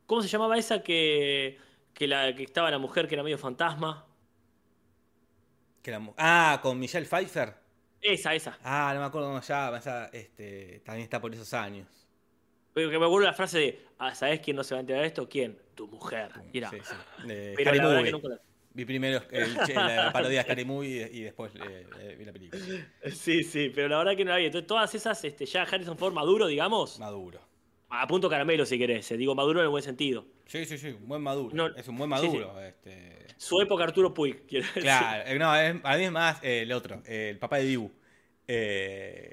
[0.06, 1.58] ¿Cómo se llamaba esa que,
[1.94, 4.06] que, la, que estaba la mujer que era medio fantasma?
[5.82, 7.54] que la mu- ah, con Michelle Pfeiffer.
[8.02, 8.58] Esa, esa.
[8.64, 9.78] Ah, no me acuerdo cómo se llama.
[9.78, 11.88] Esa, este, también está por esos años.
[12.74, 15.02] Pero que me acuerdo la frase de, ah, ¿sabes quién no se va a enterar
[15.04, 15.28] de esto?
[15.30, 15.58] ¿Quién?
[15.76, 16.32] Tu mujer.
[16.52, 16.96] Y era, Sí, sí.
[17.28, 18.04] Pero Scary la verdad Movie.
[18.06, 22.16] que nunca la- Vi primero el- la parodia de Scary Movie y después eh, eh,
[22.18, 22.62] vi la película.
[23.12, 24.46] Sí, sí, pero la verdad que no la vi.
[24.46, 27.42] Entonces, todas esas, este, ya Harrison Ford maduro, digamos, Maduro.
[27.90, 29.10] a punto caramelo si querés.
[29.12, 30.26] eh, Digo maduro en el buen sentido.
[30.46, 31.56] Sí, sí, sí, un buen maduro.
[31.56, 32.60] No, es un buen sí, maduro.
[32.62, 33.26] Este...
[33.38, 34.84] Su época Arturo Puig, quiero decir.
[34.84, 37.92] Claro, eh, no, es- a mí es más eh, el otro, el papá de Dibu.
[38.52, 38.52] Ah,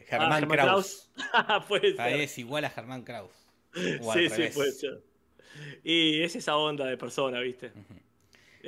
[0.08, 1.10] Germán Germán Kraus.
[1.14, 1.64] Kraus.
[1.68, 2.20] puede ser.
[2.20, 3.32] es igual a Germán Kraus.
[4.02, 4.54] O al Sí, sí, revés.
[4.54, 5.02] puede ser.
[5.84, 7.72] Y es esa onda de persona, ¿viste?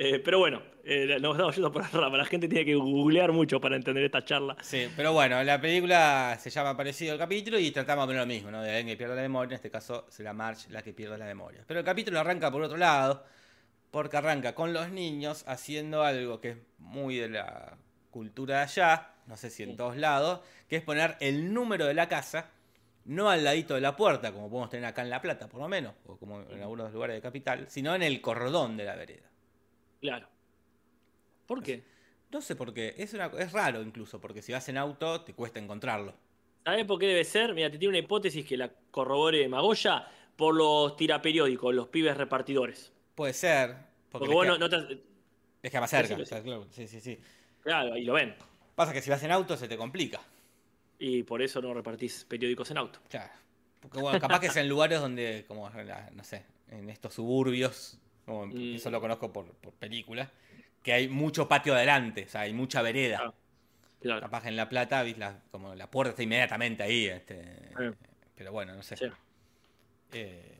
[0.01, 2.17] Eh, pero bueno, eh, nos estamos yendo por la rama.
[2.17, 4.55] La gente tiene que googlear mucho para entender esta charla.
[4.61, 8.49] Sí, pero bueno, la película se llama parecido al capítulo y tratamos de lo mismo,
[8.49, 8.61] ¿no?
[8.61, 11.25] De alguien que pierde la memoria, en este caso será Marge la que pierde la
[11.25, 11.65] memoria.
[11.67, 13.25] Pero el capítulo arranca por otro lado,
[13.91, 17.75] porque arranca con los niños haciendo algo que es muy de la
[18.09, 21.93] cultura de allá, no sé si en todos lados, que es poner el número de
[21.93, 22.51] la casa,
[23.03, 25.67] no al ladito de la puerta, como podemos tener acá en La Plata, por lo
[25.67, 29.29] menos, o como en algunos lugares de capital, sino en el cordón de la vereda.
[30.01, 30.27] Claro.
[31.45, 31.83] ¿Por qué?
[32.31, 35.33] No sé por qué, es, una, es raro incluso, porque si vas en auto te
[35.33, 36.13] cuesta encontrarlo.
[36.63, 37.53] ¿Sabes por qué debe ser?
[37.55, 42.93] Mira, te tiene una hipótesis que la corrobore Magoya por los tiraperiódicos, los pibes repartidores.
[43.15, 43.75] Puede ser.
[44.11, 45.01] Porque, Porque vos queda- no, te-
[45.63, 46.15] les queda más cerca.
[46.17, 47.19] Sí, sea, claro, sí, sí, sí.
[47.63, 48.35] Claro, ahí lo ven.
[48.75, 50.21] Pasa que si vas en auto se te complica.
[50.99, 52.99] Y por eso no repartís periódicos en auto.
[53.09, 53.31] Claro.
[53.79, 57.97] Porque bueno, capaz que es en lugares donde, como, no sé, en estos suburbios,
[58.29, 58.75] como Mm.
[58.75, 60.29] eso lo conozco por, por películas,
[60.83, 63.19] que hay mucho patio adelante, o sea, hay mucha vereda.
[63.25, 63.33] Ah,
[64.01, 64.21] Claro.
[64.21, 67.07] Capaz que en La Plata, la, como la puerta está inmediatamente ahí.
[67.07, 67.43] Este.
[68.33, 68.95] Pero bueno, no sé.
[68.95, 69.05] Sí.
[70.13, 70.55] Eh,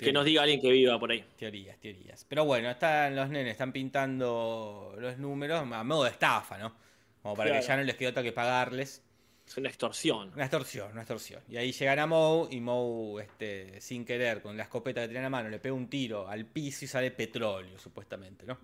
[0.00, 1.24] Que nos diga alguien que viva por ahí.
[1.36, 2.24] Teorías, teorías.
[2.28, 6.74] Pero bueno, están los nenes, están pintando los números a modo de estafa, ¿no?
[7.22, 7.66] Como para que Claro.
[7.68, 9.04] ya no les quede otra que pagarles.
[9.50, 10.30] Es una extorsión.
[10.32, 11.42] Una extorsión, una extorsión.
[11.48, 15.18] Y ahí llegan a Moe y Moe, este, sin querer, con la escopeta que tiene
[15.18, 18.56] en la mano, le pega un tiro al piso y sale petróleo, supuestamente, ¿no?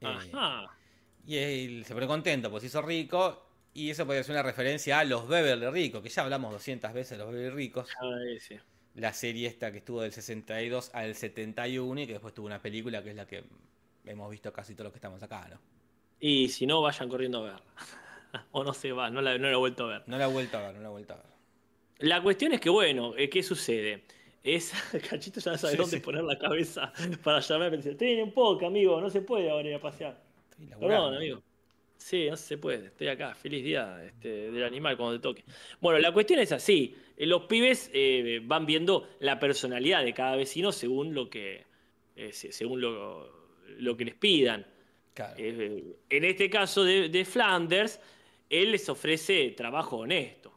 [0.00, 0.74] Eh, Ajá.
[1.26, 3.46] y él se pone contento, pues se hizo rico.
[3.74, 7.18] Y eso puede ser una referencia a los Beverly Ricos, que ya hablamos 200 veces
[7.18, 7.90] de los Beverly Ricos.
[8.00, 8.58] Ay, sí.
[8.94, 13.02] La serie esta que estuvo del 62 al 71 y que después tuvo una película
[13.02, 13.44] que es la que
[14.06, 15.60] hemos visto casi todos los que estamos acá, ¿no?
[16.18, 17.74] Y si no, vayan corriendo a verla.
[18.52, 20.02] o no se va, no la, no la he vuelto a ver.
[20.06, 21.26] No la he vuelto a ver, no la he vuelto a ver.
[21.98, 24.04] La cuestión es que, bueno, eh, ¿qué sucede?
[24.42, 24.72] Es,
[25.10, 26.02] Cachito ya sabe Sí, dónde sí.
[26.02, 26.92] poner la cabeza
[27.22, 30.20] para llamar y decir, tiene un poco, amigo, no se puede ahora ir a pasear.
[30.80, 31.42] Perdón, amigo.
[31.96, 35.44] Sí, no se puede, estoy acá, feliz día este, del animal cuando te toque.
[35.80, 40.34] Bueno, la cuestión es así, eh, los pibes eh, van viendo la personalidad de cada
[40.34, 41.64] vecino según lo que,
[42.16, 43.30] eh, se- según lo,
[43.78, 44.66] lo que les pidan.
[45.14, 45.34] Claro.
[45.38, 48.00] Eh, en este caso de, de Flanders,
[48.52, 50.52] él les ofrece trabajo honesto.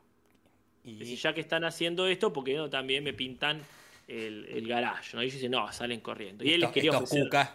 [0.84, 3.62] y Es decir, ya que están haciendo esto, porque no también me pintan
[4.08, 5.16] el, el garage?
[5.16, 5.24] ¿no?
[5.24, 6.44] Y ellos dicen, no, salen corriendo.
[6.44, 7.50] Y él les quería estos ofrecer estos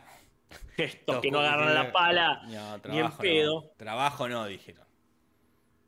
[0.79, 3.55] estos que no agarran la pala No, ni en trabajo pedo.
[3.61, 3.70] No.
[3.76, 4.85] Trabajo no, dijeron.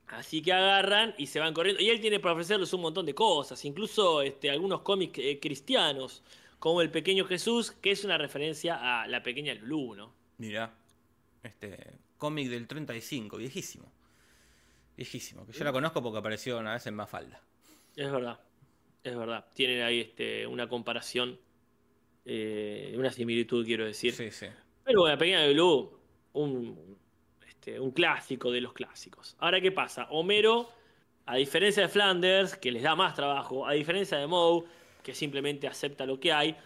[0.08, 1.82] Así que agarran y se van corriendo.
[1.82, 6.22] Y él tiene para ofrecerles un montón de cosas, incluso este, algunos cómics eh, cristianos,
[6.58, 10.12] como El Pequeño Jesús, que es una referencia a la pequeña Lulú, ¿no?
[10.36, 10.74] Mira,
[11.42, 13.90] este cómic del 35, viejísimo.
[14.96, 17.40] Viejísimo, que yo la conozco porque apareció una vez en Mafalda.
[17.96, 18.38] Es verdad,
[19.02, 19.46] es verdad.
[19.54, 21.38] Tienen ahí este, una comparación,
[22.24, 24.12] eh, una similitud, quiero decir.
[24.12, 24.46] Sí, sí.
[24.84, 25.98] Pero bueno, Pequeña Lulú,
[26.34, 26.98] un,
[27.46, 29.36] este, un clásico de los clásicos.
[29.38, 30.06] Ahora, ¿qué pasa?
[30.10, 30.70] Homero,
[31.26, 34.64] a diferencia de Flanders, que les da más trabajo, a diferencia de Moe,
[35.02, 36.56] que simplemente acepta lo que hay,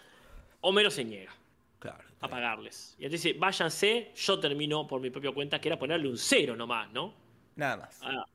[0.62, 1.32] Homero se niega
[1.78, 2.04] Claro.
[2.20, 2.96] a pagarles.
[2.98, 6.56] Y entonces dice, váyanse, yo termino por mi propia cuenta, que era ponerle un cero
[6.56, 7.14] nomás, ¿no?
[7.56, 8.00] Nada más.
[8.02, 8.26] Ah.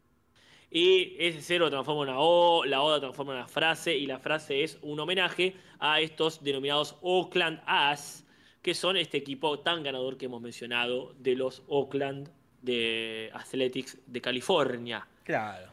[0.70, 4.20] Y ese cero transforma en una O, la O transforma en una frase, y la
[4.20, 8.26] frase es un homenaje a estos denominados Oakland As,
[8.62, 12.30] que son este equipo tan ganador que hemos mencionado de los Oakland
[12.62, 15.06] de Athletics de California.
[15.24, 15.72] Claro.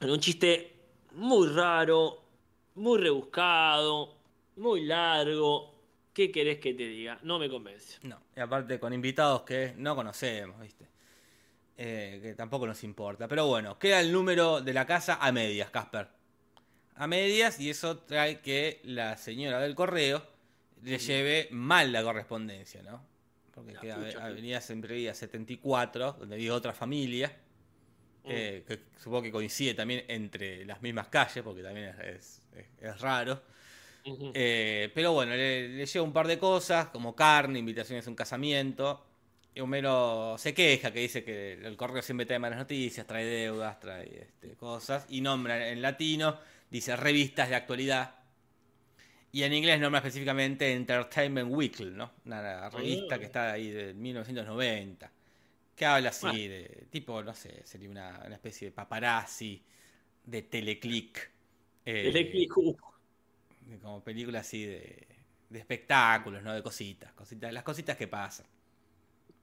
[0.00, 0.74] En un chiste
[1.12, 2.22] muy raro,
[2.74, 4.16] muy rebuscado,
[4.56, 5.72] muy largo.
[6.12, 7.18] ¿Qué querés que te diga?
[7.22, 7.98] No me convence.
[8.02, 10.93] No, y aparte con invitados que no conocemos, ¿viste?
[11.76, 13.26] Eh, que tampoco nos importa.
[13.26, 16.08] Pero bueno, queda el número de la casa a medias, Casper.
[16.96, 20.24] A medias, y eso trae que la señora del correo
[20.82, 23.04] le lleve mal la correspondencia, ¿no?
[23.52, 27.28] Porque La queda pucha, Avenida Sembrevía 74, donde vive otra familia.
[28.22, 28.28] Mm.
[28.30, 33.00] eh, que supongo que coincide también entre las mismas calles, porque también es, es- es
[33.00, 33.42] raro.
[34.34, 38.16] Eh, pero bueno, le, le lleva un par de cosas, como carne, invitaciones a un
[38.16, 39.04] casamiento.
[39.60, 44.22] Homero se queja, que dice que el correo siempre trae malas noticias, trae deudas, trae
[44.22, 45.06] este, cosas.
[45.08, 46.38] Y nombra en latino,
[46.70, 48.16] dice revistas de actualidad.
[49.32, 52.12] Y en inglés nombra específicamente Entertainment Weekly, ¿no?
[52.24, 53.18] Una revista Ah.
[53.18, 55.10] que está ahí de 1990.
[55.74, 59.60] Que habla así de, tipo, no sé, sería una, una especie de paparazzi,
[60.24, 61.30] de teleclick.
[61.84, 62.76] eh, Electric U.
[63.62, 65.06] de como película así de,
[65.50, 66.54] de espectáculos, ¿no?
[66.54, 68.46] De cositas, cositas, las cositas que pasan.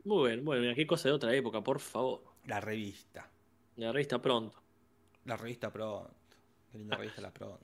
[0.04, 2.22] Muy bien, bueno, mira, qué cosa de otra época, por favor.
[2.46, 3.30] La revista,
[3.76, 4.58] La revista pronto.
[5.26, 6.12] la revista pronto.
[6.72, 7.60] Qué linda revista la pronto.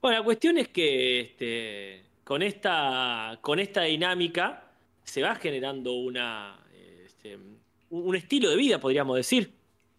[0.00, 4.70] Bueno, la cuestión es que este, con, esta, con esta dinámica
[5.04, 6.58] se va generando una,
[7.04, 9.52] este, un un estilo de vida, podríamos decir.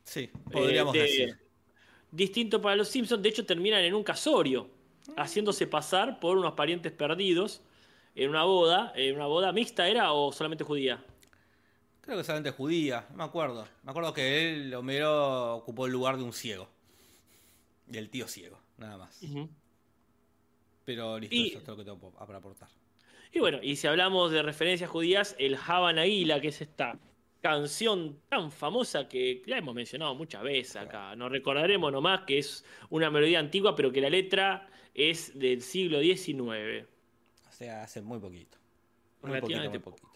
[0.04, 1.38] Sí, podríamos Eh, de- decir.
[2.12, 4.68] Distinto para los Simpsons, de hecho terminan en un casorio,
[5.16, 7.62] haciéndose pasar por unos parientes perdidos
[8.16, 8.94] en una boda.
[8.96, 11.04] ¿En una boda mixta era o solamente judía?
[12.04, 13.66] Creo que solamente judía, no me acuerdo.
[13.84, 16.68] Me acuerdo que él, Homero, ocupó el lugar de un ciego.
[17.88, 19.22] Del tío ciego, nada más.
[20.86, 22.70] Pero listo, Y- eso es todo lo que tengo para aportar.
[23.32, 27.00] Y bueno, y si hablamos de referencias judías, el Haban Aguila, que es esta
[27.42, 31.16] canción tan famosa que ya hemos mencionado muchas veces acá.
[31.16, 36.00] Nos recordaremos nomás que es una melodía antigua, pero que la letra es del siglo
[36.00, 36.86] XIX.
[37.50, 38.58] O sea, hace muy poquito.
[39.24, 40.13] Muy poquito, muy poquito.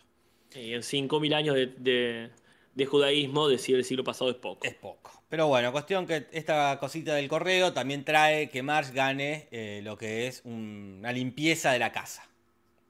[0.55, 2.29] Y en 5.000 años de, de-
[2.75, 4.65] de judaísmo, decir el siglo pasado es poco.
[4.65, 5.11] Es poco.
[5.29, 9.97] Pero bueno, cuestión que esta cosita del correo también trae que Marge gane eh, lo
[9.97, 12.27] que es un- una limpieza de la casa.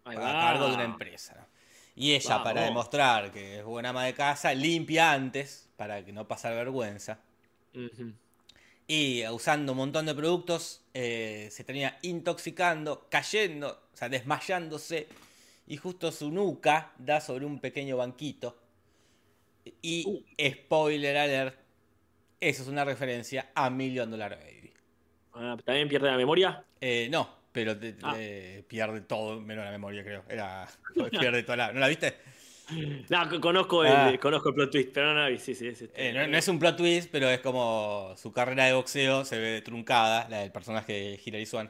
[0.06, 1.36] A cargo de una empresa.
[1.40, 1.46] ¿no?
[1.96, 2.44] Y ella, Vamos.
[2.44, 7.20] para demostrar que es buena ama de casa, limpia antes para que no pasar vergüenza.
[8.88, 15.08] Y usando un montón de productos, eh, se termina intoxicando, cayendo, o sea, desmayándose.
[15.68, 18.58] Y justo su nuca da sobre un pequeño banquito.
[19.82, 20.24] Y, Uh.
[20.52, 21.58] spoiler alert,
[22.40, 24.72] eso es una referencia a Million Dollar Baby.
[25.34, 26.64] Ah, ¿También pierde la memoria?
[26.80, 28.16] Eh, no, pero te- Ah.
[28.68, 30.24] pierde todo, menos la memoria, creo.
[30.30, 30.68] Era,
[31.12, 31.74] pierde toda la...
[31.74, 32.16] ¿No la viste?
[33.10, 34.18] No, co- conozco el, Ah.
[34.22, 35.38] conozco el plot twist, pero no la vi.
[35.38, 38.32] Sí, sí, es este- Eh, no, no es un plot twist, pero es como su
[38.32, 41.70] carrera de boxeo se ve truncada, la del personaje de Hilary Swan,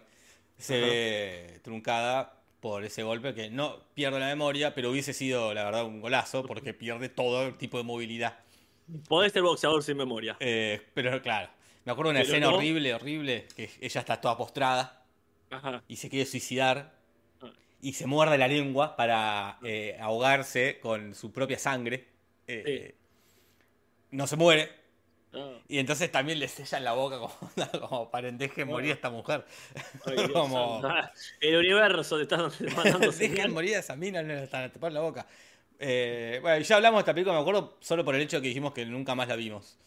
[0.57, 5.63] se ve truncada por ese golpe que no pierde la memoria, pero hubiese sido, la
[5.65, 8.39] verdad, un golazo porque pierde todo tipo de movilidad.
[9.07, 10.37] Podés ser boxeador sin memoria.
[10.39, 11.49] Eh, pero claro,
[11.85, 12.57] me acuerdo de una Pero escena no.
[12.57, 15.05] horrible, horrible, que ella está toda postrada
[15.49, 15.83] Ajá.
[15.87, 16.95] y se quiere suicidar
[17.41, 17.51] Ah.
[17.81, 22.07] y se muerde la lengua para eh, ahogarse con su propia sangre.
[22.47, 22.95] Eh,
[24.11, 24.71] No se muere,
[25.37, 27.33] Ah, Y entonces también le sellan la boca como,
[27.89, 29.45] como para deje morir a esta mujer.
[30.05, 30.81] ay, como,
[31.41, 32.37] El universo te está
[32.75, 35.27] mandando dejen morir a esa mina, no le están a tapar la boca.
[35.79, 38.47] Eh, bueno, ya hablamos de esta película, me acuerdo, solo por el hecho de que
[38.47, 39.77] dijimos que nunca más la vimos.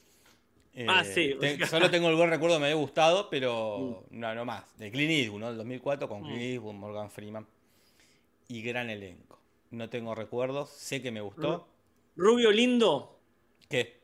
[0.72, 1.34] Eh, Ah, sí.
[1.40, 4.64] te- solo tengo el buen recuerdo, me había gustado, pero no, no más.
[4.78, 5.48] De Clint Eastwood, ¿no?
[5.48, 6.24] Del 2004 con Mm.
[6.26, 7.46] Clint Eastwood, Morgan Freeman.
[8.46, 9.38] Y gran elenco.
[9.72, 11.66] No tengo recuerdos, sé que me gustó.
[12.16, 13.18] Rubio lindo.
[13.68, 13.98] ¿Qué?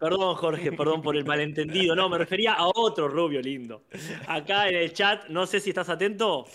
[0.00, 1.94] Perdón, Jorge, perdón por el malentendido.
[1.94, 3.84] No, me refería a otro rubio lindo.
[4.26, 6.46] Acá en el chat, no sé si estás atento.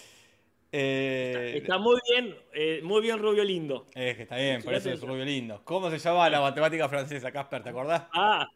[0.71, 3.85] Eh, Está muy bien, eh, muy bien rubio lindo.
[3.93, 5.61] Es que está bien, por eso es rubio lindo.
[5.63, 7.63] ¿Cómo se llama la matemática francesa, Casper?
[7.63, 8.03] ¿Te acordás?
[8.11, 8.47] Ah,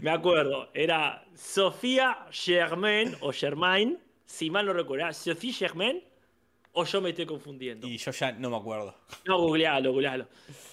[0.00, 0.70] me acuerdo.
[0.72, 5.04] Era Sofía Germain o Germain, si mal no recuerdo.
[5.04, 6.02] ¿era Sophie Germain
[6.78, 7.86] o yo me estoy confundiendo.
[7.86, 8.94] Y yo ya no me acuerdo.
[9.24, 10.28] No, googlealo, googlealo.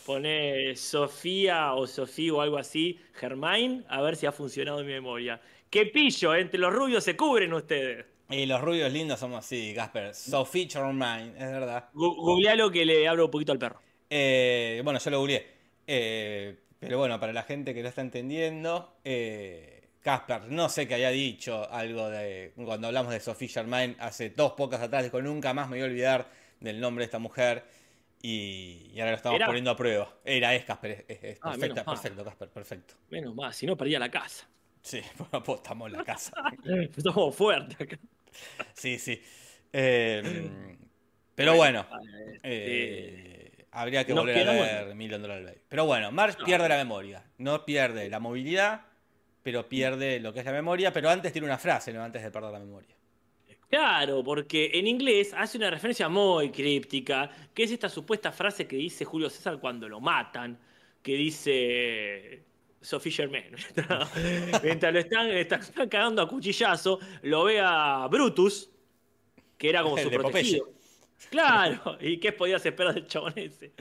[0.05, 4.93] Pone Sofía o Sofía o algo así, Germain, a ver si ha funcionado en mi
[4.93, 5.39] memoria.
[5.69, 6.35] ¡Qué pillo!
[6.35, 8.05] Entre los rubios se cubren ustedes.
[8.29, 10.13] Y los rubios lindos somos así, Casper.
[10.13, 11.89] Sophie Charmaine, es verdad.
[11.93, 13.79] Googlealo que le abro un poquito al perro.
[14.09, 15.47] Eh, bueno, yo lo googleé.
[15.87, 20.93] Eh, Pero bueno, para la gente que no está entendiendo, eh, Casper, no sé que
[20.95, 22.51] haya dicho algo de.
[22.55, 25.85] Cuando hablamos de Sophie Germain hace dos pocas atrás, dijo nunca más me voy a
[25.85, 27.63] olvidar del nombre de esta mujer.
[28.21, 29.45] Y, y ahora lo estamos ¿Era?
[29.47, 30.13] poniendo a prueba.
[30.23, 32.93] Era, es Casper, es, es- Ah, perfecta, perfecto, Casper, perfecto.
[33.09, 34.47] Menos mal, si no perdía la casa.
[34.81, 34.99] Sí,
[35.85, 36.33] en la casa.
[36.97, 37.97] Estamos fuertes acá.
[38.73, 39.21] Sí, sí.
[39.71, 40.77] Eh,
[41.35, 41.85] pero bueno,
[42.43, 45.57] Eh, eh, habría que nos volver a ver Million Dollar Baby.
[45.67, 46.45] Pero bueno, Marge No.
[46.45, 47.23] pierde la memoria.
[47.37, 48.81] No pierde la movilidad,
[49.43, 50.91] pero pierde lo que es la memoria.
[50.91, 52.01] Pero antes tiene una frase, ¿no?
[52.01, 52.95] Antes de perder la memoria.
[53.69, 58.75] Claro, porque en inglés hace una referencia muy críptica, que es esta supuesta frase que
[58.75, 60.59] dice Julio César cuando lo matan,
[61.01, 62.43] que dice
[62.79, 63.55] Sophie Germain.
[64.63, 68.69] Mientras lo están, cagando a cuchillazo, lo ve a Brutus,
[69.57, 70.69] que era como El su protegido.
[71.29, 73.71] Claro, y qué podías esperar del chabón ese.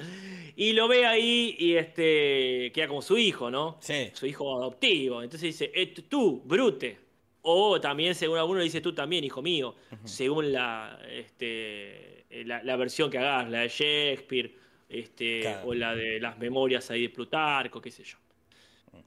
[0.56, 3.78] Y lo ve ahí y este queda como su hijo, ¿no?
[3.80, 4.10] Sí.
[4.14, 5.22] Su hijo adoptivo.
[5.22, 6.98] Entonces dice, "Eh, tú, Brute.
[7.42, 9.74] O también, según alguno, dice tú también, hijo mío.
[10.04, 14.54] Según la, este, la, la versión que hagas, la de Shakespeare,
[14.88, 15.68] este, Claro.
[15.68, 18.16] o la de las memorias ahí de Plutarco, qué sé yo.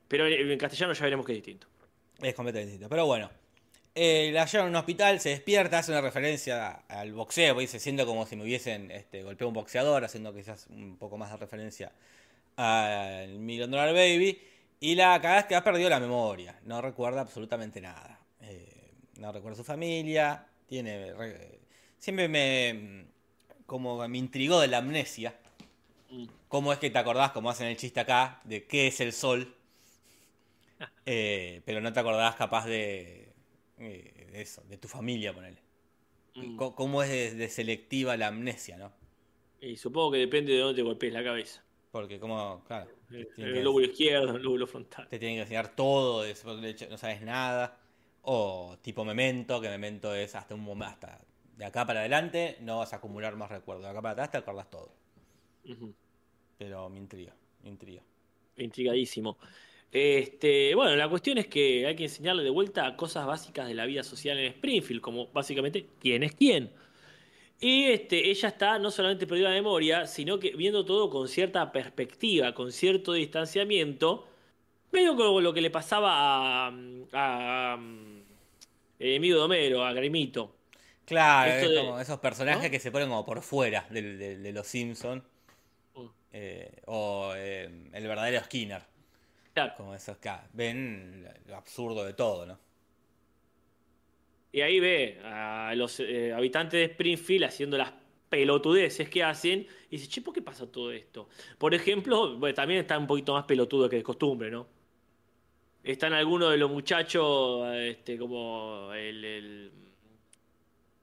[0.10, 1.68] Pero en, en castellano ya veremos que es distinto.
[2.22, 2.90] Es completamente distinto.
[2.90, 3.30] Pero bueno.
[3.98, 7.80] Eh, la llevan a un hospital, se despierta, hace una referencia al boxeo, porque se
[7.80, 11.38] siente como si me hubiesen este, golpeado un boxeador, haciendo quizás un poco más de
[11.38, 11.92] referencia
[12.58, 14.40] al Million Dollar Baby.
[14.82, 18.20] Y la cagada es que ha perdido la memoria, no recuerda absolutamente nada.
[18.42, 21.14] Eh, no recuerda su familia, tiene...
[21.14, 21.60] re-
[22.00, 23.06] siempre me...
[23.66, 25.36] como me intrigó de la amnesia.
[26.12, 26.26] Mm.
[26.50, 29.56] ¿Cómo es que te acordás, como hacen el chiste acá, de qué es el sol?
[31.06, 33.25] Eh, pero no te acordás capaz de,
[33.78, 35.62] eh, de eso, de tu familia, ponele.
[36.36, 36.58] Mm.
[36.58, 38.92] ¿Cómo es de, de selectiva la amnesia, no?
[39.60, 41.62] Y supongo que depende de dónde te golpees la cabeza.
[41.92, 45.10] Porque como, claro, te El, que, lóbulo izquierdo, el lóbulo frontal.
[45.10, 47.80] te tienen que enseñar todo, de eso, de hecho, no sabes nada.
[48.22, 51.26] O tipo memento, que memento es hasta un momento, hasta
[51.58, 53.86] de acá para adelante no vas a acumular más recuerdos.
[53.86, 54.92] De acá para atrás te acuerdas todo.
[56.58, 58.02] Pero me intriga, me intriga.
[58.58, 59.38] Intrigadísimo.
[59.98, 63.86] Este, bueno, la cuestión es que hay que enseñarle de vuelta cosas básicas de la
[63.86, 66.70] vida social en Springfield, como básicamente quién es quién.
[67.62, 71.72] Y este, ella está no solamente perdida la memoria, sino que viendo todo con cierta
[71.72, 74.28] perspectiva, con cierto distanciamiento,
[74.92, 76.74] medio como lo que le pasaba a,
[77.14, 77.80] a, a
[79.00, 80.58] Emilio Domero, a Grimito.
[81.06, 82.70] Claro, Esto es de- como esos personajes ¿no?
[82.70, 85.24] que se ponen como por fuera de, los Simpsons.
[85.96, 86.08] Mm.
[86.88, 88.94] o eh, el verdadero Skinner.
[89.56, 89.74] Claro.
[89.78, 92.60] Como esos que ven lo absurdo de todo, ¿no?
[94.52, 97.92] Y ahí ve a los eh, habitantes de Springfield haciendo las
[98.30, 101.30] pelotudeces que hacen y dice, che, ¿por qué pasa todo esto?
[101.58, 104.68] Por ejemplo, bueno, también está un poquito más pelotudo que de costumbre, ¿no?
[105.84, 109.72] Están algunos de los muchachos, este, como el, el,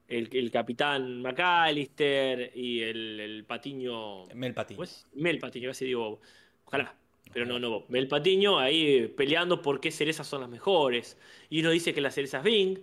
[0.07, 4.25] el- el capitán McAllister y el, el Patiño...
[4.35, 4.79] Mel Patiño.
[5.13, 6.19] Mel Patiño, casi digo,
[6.65, 6.93] ojalá.
[7.33, 11.17] Pero no, no, Mel Patiño ahí peleando por qué cerezas son las mejores.
[11.49, 12.79] Y uno dice que las cerezas Bing,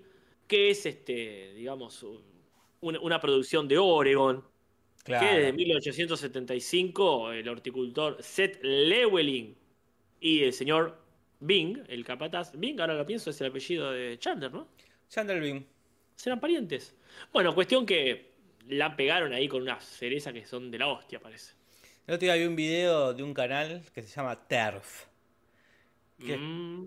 [0.47, 2.05] que es, este, digamos,
[2.81, 4.45] una, una producción de Oregon,
[5.05, 5.27] claro.
[5.27, 9.57] que desde 1875 el horticultor Seth Llewellyn
[10.21, 11.01] y el señor
[11.41, 14.69] Bing, el capataz, Bing, ahora lo pienso, es el apellido de Chandler, ¿no?
[15.09, 15.65] Chandler Bing.
[16.15, 16.95] Serán parientes.
[17.33, 18.31] Bueno, cuestión que
[18.69, 21.55] la pegaron ahí con unas cerezas que son de la hostia, parece.
[22.07, 25.07] El otro día vi un video de un canal que se llama TERF.
[26.19, 26.87] Mm,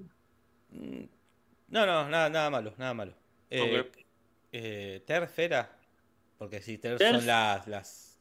[1.69, 3.13] No, no, nada, nada malo, nada malo.
[3.49, 3.97] Eh, Ok.
[4.51, 5.71] eh, ¿TERF era?
[6.37, 7.15] Porque si TERF, TERF.
[7.17, 7.67] son las...
[7.67, 8.19] las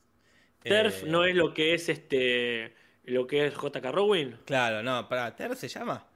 [0.62, 2.74] TERF eh, no es lo que es este
[3.04, 4.32] lo que es JK Rowling.
[4.44, 6.06] Claro, no, para ¿TERF se llama?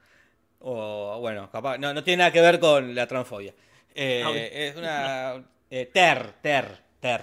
[0.61, 3.53] O bueno, capaz, no, no tiene nada que ver con la transfobia.
[3.91, 4.33] Ah.
[4.35, 5.45] Es una...
[5.69, 7.21] TER, TER, TER.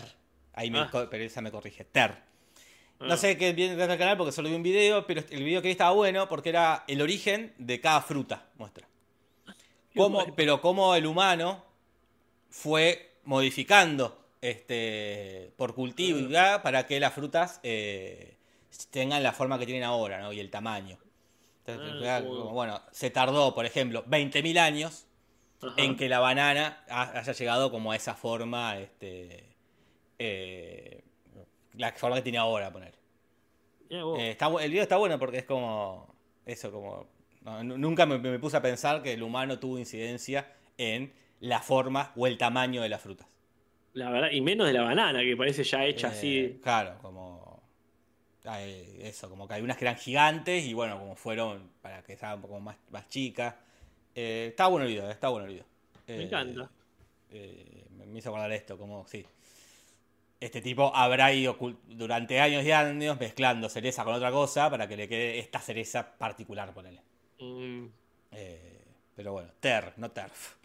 [0.54, 1.08] Ahí me, Ah.
[1.10, 2.14] pero esa me corrige, TER.
[3.08, 5.68] No sé qué viene del canal porque solo vi un video, pero el video que
[5.68, 8.88] vi estaba bueno porque era el origen de cada fruta, muestra.
[9.96, 10.34] Cómo, bueno.
[10.36, 11.64] pero cómo el humano
[12.50, 16.28] fue modificando este por cultivo y
[16.64, 18.38] para que las frutas eh,
[18.90, 20.34] tengan la forma que tienen ahora, ¿no?
[20.34, 20.98] Y el tamaño.
[21.66, 25.06] Entonces, Ah, como- bueno, se tardó, por ejemplo, 20.000 años
[25.62, 25.74] Ajá.
[25.78, 29.46] en que la banana ha- haya llegado como a esa forma, este,
[30.20, 31.04] eh,
[31.76, 32.94] la forma que tiene ahora, poner.
[33.90, 36.08] Eh, está el video está bueno porque es como,
[36.46, 37.08] eso, como,
[37.44, 42.12] no, nunca me, me puse a pensar que el humano tuvo incidencia en la forma
[42.16, 43.28] o el tamaño de las frutas.
[43.94, 46.60] La verdad, y menos de la banana, que parece ya hecha Eh, así.
[46.64, 47.62] Claro, como,
[48.46, 52.18] hay eso, como que hay unas que eran gigantes y bueno, como fueron para que
[52.18, 53.56] sean un poco más, más chicas.
[54.16, 55.66] Eh, está bueno el video, está bueno el video.
[56.08, 56.70] Me encanta.
[57.30, 59.26] me hizo acordar esto, como sí.
[60.44, 61.56] Este tipo habrá ido
[61.88, 66.18] durante años y años mezclando cereza con otra cosa para que le quede esta cereza
[66.18, 67.00] particular, ponele.
[67.40, 67.86] Mm.
[68.30, 68.82] Eh,
[69.16, 70.56] pero bueno, Ter, no Terf.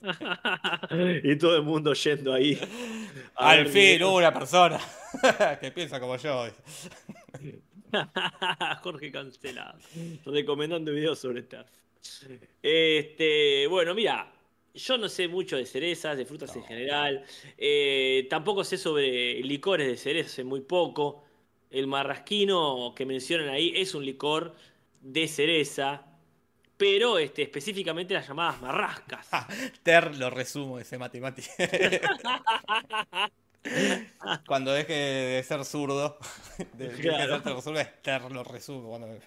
[1.22, 2.58] y todo el mundo yendo ahí.
[3.34, 4.80] Al ver fin hubo una persona
[5.60, 6.46] que piensa como yo.
[8.80, 9.80] Jorge cancelado.
[10.24, 11.68] Recomendando videos sobre TERF.
[12.62, 14.32] Este, bueno, mira,
[14.74, 17.24] yo no sé mucho de cerezas, de frutas en general.
[17.58, 21.24] Eh, tampoco sé sobre licores de cereza, sé muy poco.
[21.70, 24.54] El marrasquino que mencionan ahí es un licor
[25.00, 26.06] de cereza,
[26.76, 29.28] pero este, específicamente las llamadas marrascas.
[29.82, 31.48] Ter lo resumo ese matemático.
[34.46, 36.18] Cuando deje de ser zurdo,
[36.72, 37.26] de, de Claro.
[37.26, 38.88] ser ter zurdo, es Ter lo resumo.
[38.90, 39.20] Cuando me-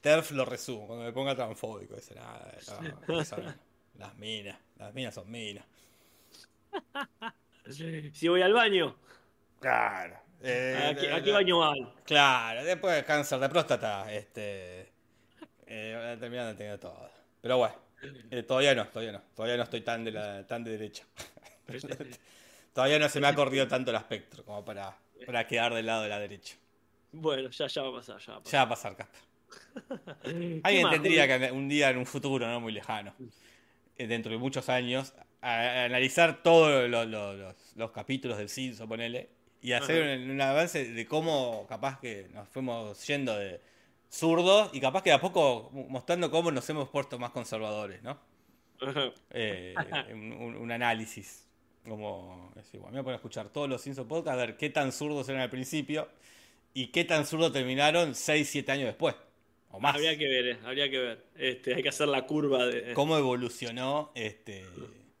[0.00, 1.96] Terf lo resumo, cuando me ponga transfóbico.
[1.96, 2.52] Ese, nada,
[3.08, 3.54] no, eso no.
[3.98, 5.64] Las minas, las minas son minas.
[8.12, 8.96] Si voy al baño,
[9.58, 10.16] Claro.
[10.40, 11.78] eh, ¿a qué, a qué baño van?
[12.04, 14.92] Claro, después de cáncer de próstata, este.
[15.66, 17.10] Eh, terminando teniendo todo.
[17.40, 17.74] Pero bueno,
[18.30, 19.22] eh, todavía no, todavía no.
[19.34, 21.04] Todavía no estoy tan de, la, tan de derecha.
[22.72, 24.96] todavía no se me ha corrido tanto el espectro como para,
[25.26, 26.54] para quedar del lado de la derecha.
[27.10, 28.52] Bueno, ya, ya va a pasar, ya va a pasar.
[28.52, 29.20] Ya va a pasar, Casper.
[30.22, 33.12] ¿Qué Alguien más, tendría que un día en un futuro no muy lejano,
[33.98, 39.28] dentro de muchos años, a- analizar todos los, los- los- los capítulos del Simpson, ponele,
[39.62, 43.60] y hacer un, un avance de cómo capaz que nos fuimos yendo de
[44.10, 48.18] zurdos y capaz que de a poco mostrando cómo nos hemos puesto más conservadores, ¿no?
[49.30, 49.74] Eh,
[50.12, 51.44] un, análisis.
[51.88, 54.56] Como, es igual, me voy a poner a escuchar todos los Simpson Podcast a ver
[54.56, 56.08] qué tan zurdos eran al principio
[56.74, 59.14] y qué tan zurdos terminaron 6, 7 años después.
[59.70, 59.94] O más.
[59.94, 61.24] Habría que ver, eh, habría que ver.
[61.36, 62.94] Este, hay que hacer la curva de.
[62.94, 64.64] cómo evolucionó este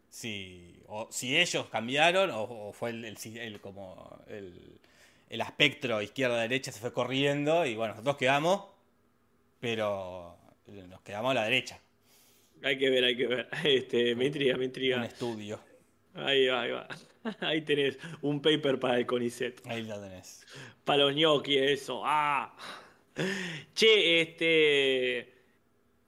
[0.08, 4.78] si o si ellos cambiaron o, o fue el, el- el- como el,
[5.28, 8.64] el espectro izquierda derecha se fue corriendo y bueno nosotros quedamos
[9.60, 10.36] pero
[10.88, 11.78] nos quedamos a la derecha
[12.62, 13.48] Hay que ver, hay que ver.
[13.64, 15.04] Este, me intriga, me un intriga.
[15.04, 15.60] estudio
[16.14, 16.88] Ahí va, ahí va.
[17.40, 19.60] Ahí tenés un paper para el CONICET.
[19.66, 20.46] ahí lo tenés
[20.84, 22.02] Para los ñoquis, eso.
[22.04, 22.56] ¡Ah!
[23.74, 25.34] Che, este.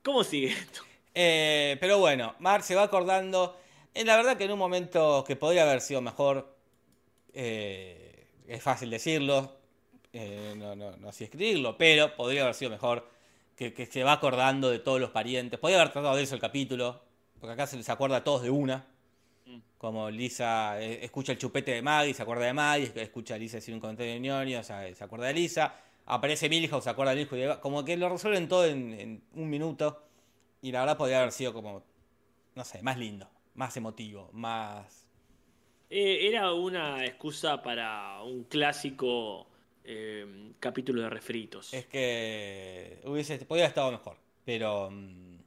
[0.03, 0.83] ¿Cómo sigue esto?
[1.15, 3.59] Eh, pero bueno Mark se va acordando
[3.93, 6.55] eh, la verdad que en un momento que podría haber sido mejor
[7.35, 9.59] eh, es fácil decirlo
[10.13, 13.09] eh, no, no, no así escribirlo, pero podría haber sido mejor
[13.55, 15.61] que, que se va acordando de todos los parientes.
[15.61, 17.01] Podría haber tratado de eso el capítulo,
[17.39, 18.87] porque acá se les acuerda a todos de una.
[19.47, 19.59] Mm.
[19.77, 23.75] Como Lisa escucha el chupete de Maggie, se acuerda de Maggie, escucha a Lisa decir
[23.75, 25.75] un comentario de ñoño, o sea, se acuerda de Lisa.
[26.11, 29.23] Aparece Milhouse, se acuerda del hijo y de- Como que lo resuelven todo en, en
[29.35, 30.03] un minuto.
[30.63, 31.85] Y la verdad podría haber sido como,
[32.55, 35.05] no sé, más lindo, más emotivo, más...
[35.91, 39.47] Eh, era una excusa para un clásico
[39.85, 41.73] eh, capítulo de refritos.
[41.73, 45.39] Es que hubiese, podría haber estado mejor, pero mm,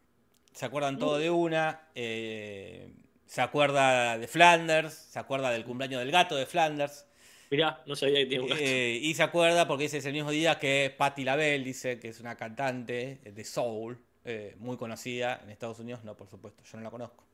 [0.53, 2.91] se acuerdan todo de una, eh,
[3.25, 7.05] se acuerda de Flanders, se acuerda del cumpleaños del gato de Flanders,
[7.51, 8.61] Mirá, no sabía que tenía un gato.
[8.61, 12.07] eh, y se acuerda porque ese es el mismo día que Patti LaBelle, dice que
[12.07, 16.77] es una cantante de soul, eh, muy conocida en Estados Unidos, no por supuesto, yo
[16.77, 17.25] no la conozco.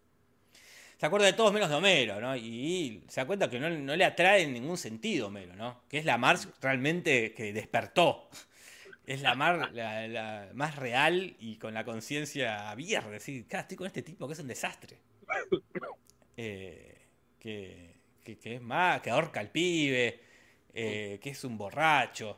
[0.97, 2.35] Se acuerda de todos menos de Homero, ¿no?
[2.35, 5.83] Y, se da cuenta que no, le atrae en ningún sentido Homero, ¿no?
[5.87, 8.27] Que es la Marge realmente que despertó.
[9.05, 9.71] Es la, mar,
[10.53, 13.09] más real y con la conciencia abierta.
[13.09, 14.97] Decir, "Cara, estoy con este tipo que es un desastre.
[16.35, 16.97] Eh,
[17.39, 17.96] que,
[18.27, 20.19] que, que es más, que ahorca al pibe,
[20.73, 22.37] eh, que es un borracho.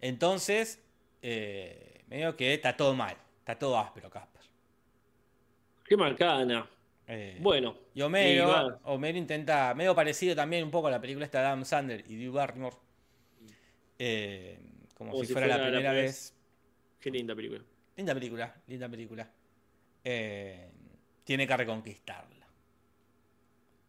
[0.00, 0.80] Entonces,
[1.20, 4.42] eh, medio que está todo mal, está todo áspero, Casper.
[5.84, 6.70] Qué marcana.
[7.08, 7.76] Eh, Bueno.
[7.92, 11.40] y Homero, y va- Homero intenta, medio parecido también un poco a la película esta
[11.40, 12.76] de Adam Sandler y Drew Barrymore.
[13.98, 14.58] Eh,
[14.94, 16.34] como, Como si, si fuera, la fuera la primera vez.
[17.00, 17.62] Qué linda película.
[17.96, 19.30] Linda película, linda película.
[20.04, 20.70] Eh,
[21.24, 22.33] tiene que reconquistarla.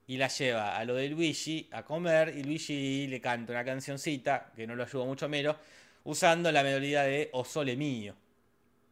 [0.08, 4.52] Y la lleva a lo de Luigi a comer y Luigi le canta una cancioncita
[4.56, 5.56] que no lo ayuda mucho Homero
[6.04, 8.14] usando la melodía de O Sole Mio,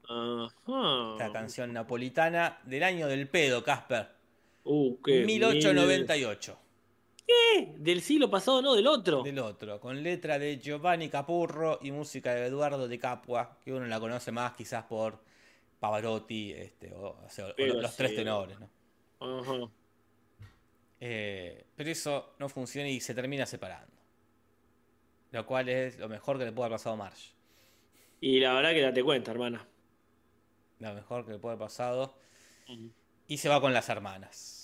[0.09, 1.11] Ajá.
[1.13, 4.07] esta canción napolitana del año del pedo, Casper.
[4.63, 6.57] Uh, qué 1898.
[6.57, 9.21] mil- Del siglo pasado, no, del otro.
[9.23, 13.85] Del otro, con letra de Giovanni Capurro y música de Eduardo de Capua, que uno
[13.85, 15.19] la conoce más quizás por
[15.79, 17.97] Pavarotti este, o, o sea, o Pero los sí.
[17.97, 18.57] tres tenores.
[18.59, 18.69] ¿no?
[19.19, 19.69] Ajá.
[21.05, 23.91] Eh, pero eso no funciona y se termina separando.
[25.31, 27.33] Lo cual es lo mejor que le puede haber pasado a Marge.
[28.21, 29.67] Y la verdad que date cuenta, hermana.
[30.79, 32.17] Lo mejor que le puede haber pasado.
[33.27, 34.62] Y se va con las hermanas.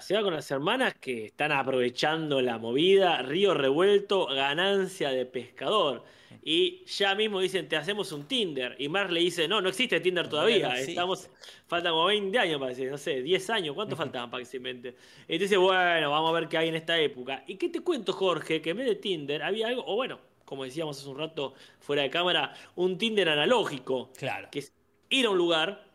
[0.00, 6.04] Se va con las hermanas que están aprovechando la movida, río revuelto, ganancia de pescador.
[6.42, 8.76] Y ya mismo dicen, te hacemos un Tinder.
[8.78, 10.68] Y Mark le dice, no, no existe Tinder todavía.
[10.68, 10.74] no.
[10.74, 11.30] Estamos,
[11.66, 13.74] faltan como 20 años para decir, no sé, 10 años.
[13.74, 14.94] ¿Cuánto faltaban para que se invente?
[15.26, 17.42] Y dice, bueno, vamos a ver qué hay en esta época.
[17.46, 18.60] ¿Y qué te cuento, Jorge?
[18.60, 22.02] Que en vez de Tinder había algo, o bueno, como decíamos hace un rato fuera
[22.02, 24.12] de cámara, un Tinder analógico.
[24.18, 24.48] Claro.
[24.52, 24.72] Que es
[25.08, 25.87] ir a un lugar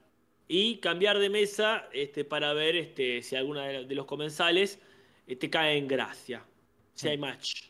[0.55, 4.77] y cambiar de mesa este, para ver este, si alguna de de los comensales
[5.25, 6.45] te cae en gracia.
[6.93, 7.63] Si hay match.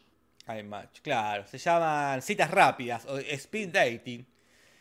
[0.47, 0.99] Hay match.
[1.01, 1.47] Claro.
[1.47, 4.25] Se llaman citas rápidas o speed dating.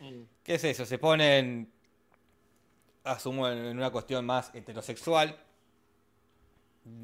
[0.01, 0.23] Mm.
[0.43, 0.85] ¿Qué es eso?
[0.85, 1.71] Se ponen,
[3.05, 5.39] asumo en una cuestión más heterosexual,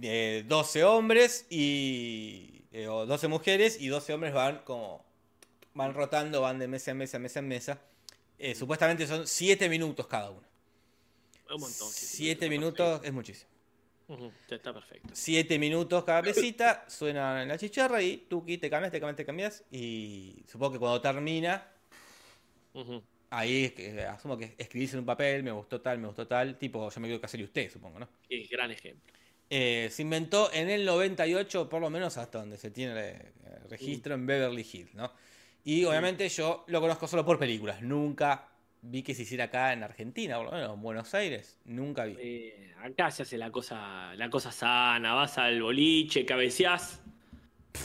[0.02, 2.64] eh, 12 hombres y...
[2.72, 5.04] eh, o 12 mujeres y 12 hombres van como...
[5.74, 7.80] van rotando, van de mesa en mesa, mesa en mesa.
[8.36, 10.47] Eh, supuestamente son 7 minutos cada uno.
[11.54, 11.88] Un montón.
[11.88, 13.50] sí, sí, 7 está minutos es muchísimo.
[14.08, 15.08] Ujú, Está perfecto.
[15.12, 19.26] 7 minutos cada mesita, suena en la chicharra y tú te cambias, te cambias, te
[19.26, 19.64] cambias.
[19.70, 21.66] Y supongo que cuando termina,
[23.30, 26.56] ahí es que, asumo que escribís en un papel, me gustó tal, me gustó tal,
[26.58, 28.08] tipo, yo me quiero casar y usted, supongo, ¿no?
[28.30, 29.12] Y gran ejemplo.
[29.50, 33.32] Eh, se inventó en el 98, por lo menos hasta donde se tiene eh,
[33.68, 35.12] registro en Beverly Hills, ¿no?
[35.64, 38.48] Y obviamente yo lo conozco solo por películas, nunca
[38.82, 42.16] vi que se hiciera acá en Argentina, por lo menos en Buenos Aires, nunca vi.
[42.18, 47.00] Eh, acá se hace la cosa, la cosa sana, vas al boliche, cabeceás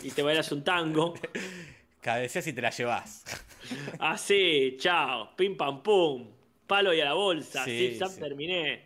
[0.04, 1.14] y te bailas un tango.
[2.02, 3.24] Cabeceas y te la llevas.
[4.00, 6.28] Así, chao, pim pam pum,
[6.68, 8.20] palo y a la bolsa, Sí, zip zap sí.
[8.20, 8.82] terminé.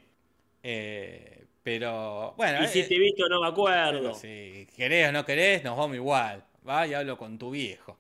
[0.61, 2.61] Eh, pero, bueno.
[2.61, 4.13] Y eh, si te he visto no me acuerdo.
[4.13, 6.43] Si querés o no querés, nos vamos igual.
[6.67, 7.97] Va y hablo con tu viejo.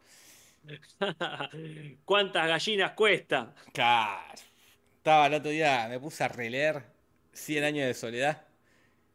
[2.05, 3.53] ¿Cuántas gallinas cuesta?
[3.73, 4.33] Claro.
[4.97, 6.83] Estaba el otro día, me puse a releer
[7.33, 8.45] 100 años de soledad.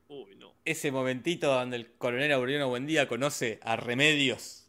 [0.08, 0.54] Uy, no.
[0.64, 4.68] Ese momentito donde el coronel Aureliano Buendía conoce a Remedios.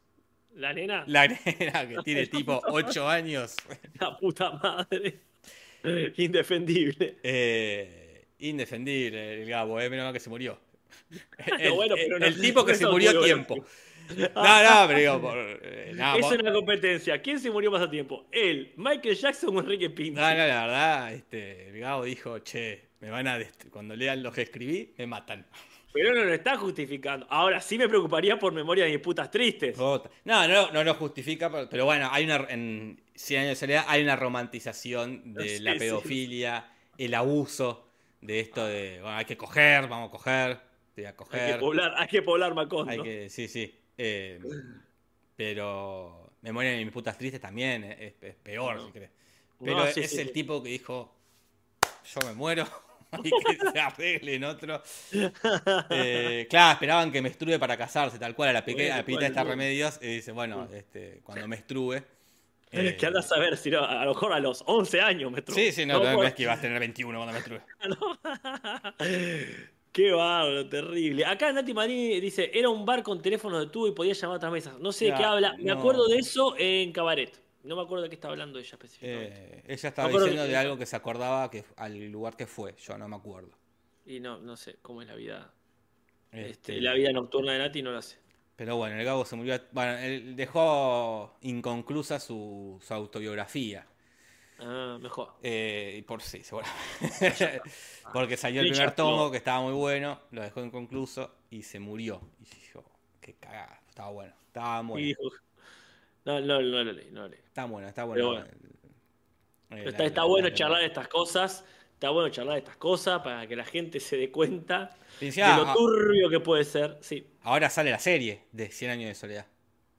[0.56, 3.56] La nena, La nena que tiene tipo 8 años.
[4.00, 5.20] la puta madre.
[6.18, 7.18] Indefendible.
[7.24, 10.60] Eh, indefendible el Gabo, eh, menos mal que se murió.
[11.60, 13.66] El, bueno, pero no- el tipo que no se murió a tiempo.
[14.36, 17.22] No, no, pero digo, por, eh, no, es una competencia.
[17.22, 18.28] ¿Quién se murió más a tiempo?
[18.32, 20.20] ¿Él, Michael Jackson o Enrique Pinto?
[20.20, 23.40] No, no, la verdad, este, el Gabo dijo, che, me van a
[23.70, 25.46] cuando lean lo que escribí, me matan.
[25.94, 27.28] Pero no lo está justificando.
[27.30, 29.78] Ahora sí me preocuparía por memoria de mis putas tristes.
[29.78, 33.86] No, no, no lo justifica, pero, pero bueno, hay una en 100 años de soledad
[33.88, 35.80] hay una romantización de la sí.
[35.80, 37.92] pedofilia, el abuso
[38.22, 40.60] de esto de, bueno, hay que coger, vamos a coger,
[40.96, 42.92] voy a Hay que coger, poblar, hay que poblar Macondo.
[42.92, 43.80] hay que, sí, sí.
[43.98, 44.40] Eh,
[45.36, 48.88] pero Memoria de mis putas tristes también es, es- peor, No.
[48.92, 49.10] si.
[49.60, 50.34] No, Pero sí, es sí, el sí.
[50.34, 51.16] tipo que dijo,
[52.14, 52.68] yo me muero.
[53.24, 54.82] Y que se arreglen otro.
[55.92, 58.50] Eh, claro, esperaban que menstrue para casarse, tal cual.
[58.50, 61.48] A la, peque- Bueno, a la pibita bueno, está remedios y dice, bueno, este, cuando
[61.48, 62.04] menstrue.
[62.72, 65.46] eh, que andas a ver si no, a lo mejor a los 11 años me
[65.46, 67.62] tro- Sí, sí, no, no, es que vas a tener 21 cuando menstrue.
[69.94, 71.24] Qué bárbaro, terrible.
[71.24, 74.38] Acá Nati Marini dice, era un bar con teléfono de tubo y podía llamar a
[74.38, 74.80] otras mesas.
[74.80, 75.56] No sé de qué habla.
[75.60, 75.80] Me no.
[75.80, 77.40] acuerdo de eso en Cabaret.
[77.64, 79.36] No me acuerdo de qué está hablando ella específicamente.
[79.60, 82.76] Eh, ella estaba diciendo que- de algo que se acordaba que al lugar que fue.
[82.78, 83.52] Yo no me acuerdo.
[84.06, 85.54] Y no, no sé cómo es la vida.
[86.32, 88.18] Este, Este, la vida nocturna de Nati no la sé.
[88.56, 89.60] Pero bueno, el Gabo se murió.
[89.72, 93.86] Bueno, él dejó inconclusa su, su autobiografía.
[94.60, 95.34] Ah, mejor.
[95.42, 96.82] Eh, y por sí, seguramente.
[98.14, 102.22] Porque salió el primer tomo que estaba muy bueno, lo dejó inconcluso y se murió.
[102.42, 102.84] Y yo,
[103.20, 105.18] qué cagada, estaba bueno, estaba bueno,
[106.26, 107.40] no, no, no lo leí, no lo leí.
[107.46, 108.44] está bueno, está bueno.
[109.72, 111.66] está, está la- bueno la- charlar estas cosas.
[111.94, 115.74] Está bueno charlar estas cosas para que la gente se dé cuenta de lo a-
[115.74, 116.98] turbio que puede ser.
[117.02, 117.26] Sí.
[117.44, 119.48] ahora sale la serie de 100 años de soledad.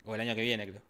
[0.04, 0.82] O el año que viene, creo.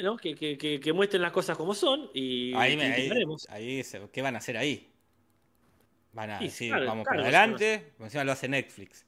[0.00, 0.16] ¿No?
[0.16, 3.46] Que, que, que, que muestren las cosas como son y Ahí, me, ahí, criticaremos.
[3.50, 4.88] ahí se- ¿Qué van a hacer ahí?
[6.12, 7.92] Van a Y, decir, claro, vamos claro, no adelante.
[7.96, 9.04] Como encima lo hace Netflix.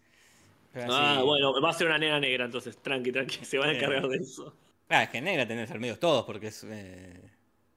[0.72, 3.68] Pero Ah, así- bueno, va a ser una nena negra entonces, tranqui, tranqui, se van
[3.70, 3.76] a Eh.
[3.76, 4.54] encargar de eso.
[4.88, 7.20] Ah, es que negra tenés al medio todos, porque es, eh,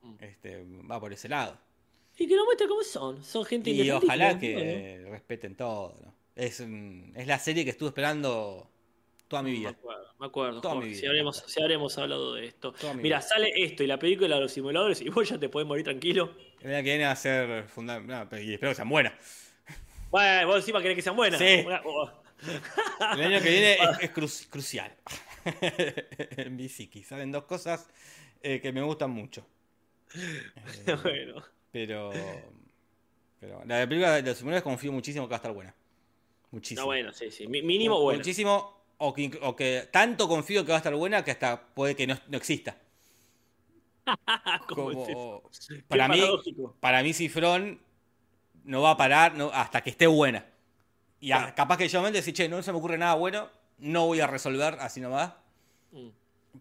[0.01, 0.15] Mm.
[0.19, 1.57] este, va por ese lado.
[2.17, 4.39] Y que lo muestren como son, son gente Y ojalá ¿no?
[4.39, 5.95] que respeten todo.
[6.03, 6.13] ¿no?
[6.35, 8.69] Es, es la serie que estuve esperando
[9.27, 9.69] toda mi Me vida.
[9.69, 10.61] acuerdo, me acuerdo.
[10.61, 12.73] Toda mi si, habremos, si habremos hablado de esto.
[12.95, 15.67] Mi Mira, sale esto y la película de los simuladores y vos ya te podés
[15.67, 16.33] morir tranquilo.
[16.61, 18.27] El año que viene va a ser fundamental.
[18.41, 19.13] y espero que sean buenas.
[20.09, 21.39] Bueno, vos encima querés que sean buenas.
[21.39, 21.63] Sí.
[21.65, 22.09] Una- oh.
[23.13, 24.95] El año que viene es, es cru- crucial.
[25.61, 27.03] en Bisiki.
[27.03, 27.89] Salen dos cosas
[28.41, 29.45] eh, que me gustan mucho.
[30.15, 31.43] Eh, bueno.
[31.71, 32.11] Pero.
[33.39, 35.75] Pero la película de los simuladores confío muchísimo que va a estar buena.
[36.51, 36.81] Muchísimo.
[36.81, 37.47] No, bueno, sí, sí.
[37.47, 38.19] Mi- Mínimo bueno.
[38.19, 38.76] Muchísimo.
[38.99, 41.95] O que, inc- o que tanto confío que va a estar buena que hasta puede
[41.95, 42.75] que no, no exista.
[44.67, 45.43] Como
[45.87, 46.21] para mí,
[46.79, 47.79] para mí Cifrón
[48.63, 50.45] no va a parar no- hasta que esté buena.
[51.19, 54.05] Y a- capaz que yo me decir, che, no se me ocurre nada bueno, no
[54.07, 55.33] voy a resolver así nomás
[55.91, 56.09] Mm,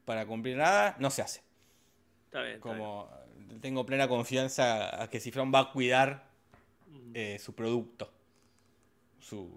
[0.04, 1.42] para cumplir nada, no se hace.
[2.26, 2.56] Está bien.
[2.56, 2.78] está bien.
[2.78, 3.08] Como
[3.60, 6.26] tengo plena confianza a que Cifrón va a cuidar
[6.88, 7.10] Mm.
[7.14, 8.12] eh, su producto,
[9.20, 9.50] su,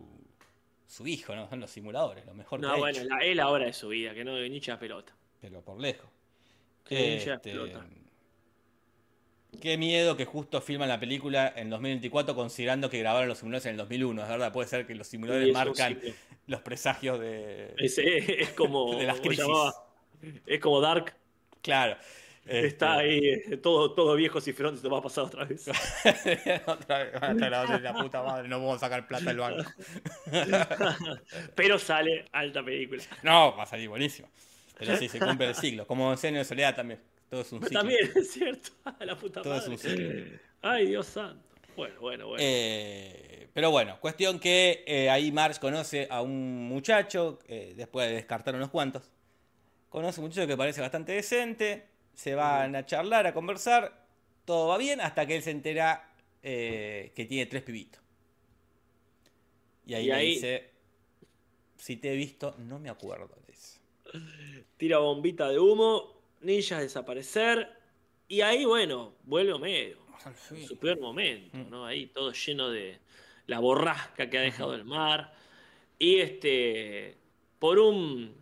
[0.89, 1.47] su hijo, ¿no?
[1.47, 3.73] Son los simuladores, lo mejor que No, ha bueno, hecho, la, es la hora de
[3.73, 5.13] su vida, que no ni hincha pelota.
[5.39, 6.09] pero por lejos.
[6.83, 7.85] Que Este, pelota.
[9.61, 13.71] Qué miedo que justo filman la película en 2024 considerando que grabaron los simuladores en
[13.71, 14.23] el 2001.
[14.23, 15.99] Es verdad, puede ser que los simuladores marcan
[16.47, 17.73] los presagios de...
[17.77, 18.95] Es, es como.
[18.99, 19.45] De las ¿cómo crisis.
[19.45, 19.73] llamaba?
[20.45, 21.15] Es como Dark.
[21.61, 21.97] Claro.
[22.49, 25.67] Está Este, ahí, eh, todo, todo viejo cifrón, se te va a pasar otra vez.
[26.65, 29.37] Otra vez, van a estar grabando en la puta madre, no podemos sacar plata del
[29.37, 29.69] banco.
[31.55, 33.03] Pero sale alta película.
[33.23, 34.27] No, va a salir buenísimo.
[34.77, 35.85] Pero sí, se cumple el siglo.
[35.85, 36.99] Como en Señor de Soledad también.
[37.29, 37.79] Todo es un ciclo.
[37.79, 38.71] También, es cierto.
[38.99, 39.73] La puta Todo es madre.
[39.73, 40.39] un ciclo.
[40.61, 41.43] Ay, Dios santo.
[41.75, 42.43] Bueno, bueno, bueno.
[42.45, 48.15] Eh, pero bueno, cuestión que eh, ahí Marge conoce a un muchacho, eh, después de
[48.15, 49.11] descartar unos cuantos.
[49.89, 51.85] Conoce a un muchacho que parece bastante decente,
[52.19, 54.05] se van a charlar, a conversar,
[54.43, 56.11] todo va bien hasta que él se entera
[56.43, 58.01] eh, que tiene tres pibitos.
[59.85, 60.69] Y ahí Y le ahí- dice,
[61.77, 63.79] si te he visto, no me acuerdo de eso.
[64.75, 67.69] Tira bombita de humo, ninjas desaparecer.
[68.27, 69.99] Y ahí, bueno, vuelve Homero.
[70.67, 71.69] Su peor momento, Mm.
[71.69, 71.85] ¿no?
[71.85, 72.99] Ahí todo lleno de
[73.47, 75.33] la borrasca que ha dejado el mar.
[75.97, 77.15] Y este,
[77.59, 78.35] por un,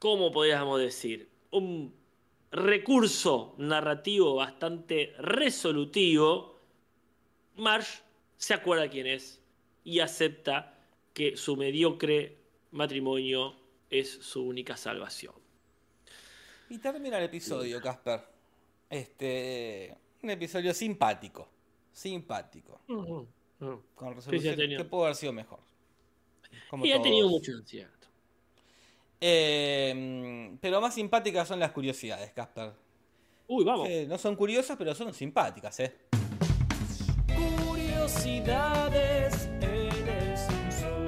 [0.00, 1.28] ¿cómo podríamos decir?
[1.52, 2.01] Un
[2.52, 6.60] recurso narrativo bastante resolutivo,
[7.56, 8.00] Marsh
[8.36, 9.40] se acuerda quién es
[9.84, 10.78] y acepta
[11.14, 12.38] que su mediocre
[12.70, 13.56] matrimonio
[13.90, 15.34] es su única salvación.
[16.68, 18.20] Y termina el episodio, Casper.
[18.88, 19.94] Este.
[20.22, 21.48] Un episodio simpático.
[21.92, 22.80] Simpático.
[22.86, 25.60] Con resolución que pudo haber sido mejor.
[26.68, 28.08] Como Y ha tenido mucho acierto.
[29.24, 32.72] Eh, pero más simpáticas son las curiosidades, Casper.
[33.46, 33.88] Uy, vamos.
[34.08, 35.94] No son curiosas, pero son simpáticas, ¿eh?
[37.64, 41.06] Curiosidades en el Simpson.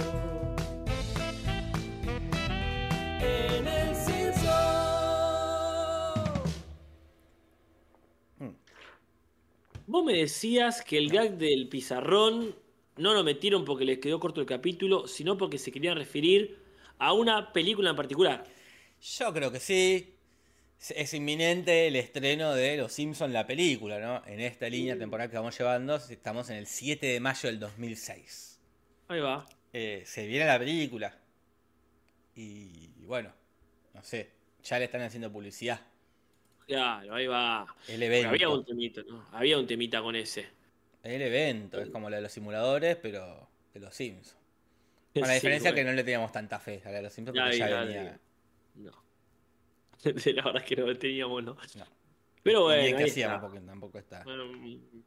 [3.21, 4.55] En el Simpson.
[9.89, 12.55] Vos me decías que el gag del pizarrón
[12.97, 16.64] no lo metieron porque les quedó corto el capítulo, sino porque se querían referir
[17.07, 18.45] a una película en particular.
[19.19, 20.11] Yo creo que sí.
[20.91, 24.23] Es- inminente el estreno de Los Simpsons, la película, ¿no?
[24.27, 28.61] En esta línea temporal que vamos llevando, estamos en el 7 de mayo del 2006.
[29.09, 29.47] Ahí va.
[29.73, 31.17] Eh, se viene la película.
[32.37, 33.33] Y bueno,
[33.95, 34.31] no sé,
[34.63, 35.81] ya le están haciendo publicidad.
[36.67, 37.67] Claro, ahí va.
[37.89, 38.29] El evento.
[38.31, 39.27] había un temita, ¿no?
[39.33, 40.47] Había un temita con ese.
[41.03, 44.37] El evento, es como la de los simuladores, pero de los Simpsons.
[45.15, 45.75] Con la Sí, diferencia bueno.
[45.75, 48.21] que no le teníamos tanta fe a los Simpsons Ya porque ya venía.
[48.75, 48.91] No.
[50.05, 51.57] la verdad es que no teníamos, ¿no?
[51.75, 51.87] No.
[52.43, 54.23] Pero bueno, que hacíamos porque tampoco está.
[54.23, 54.45] Bueno,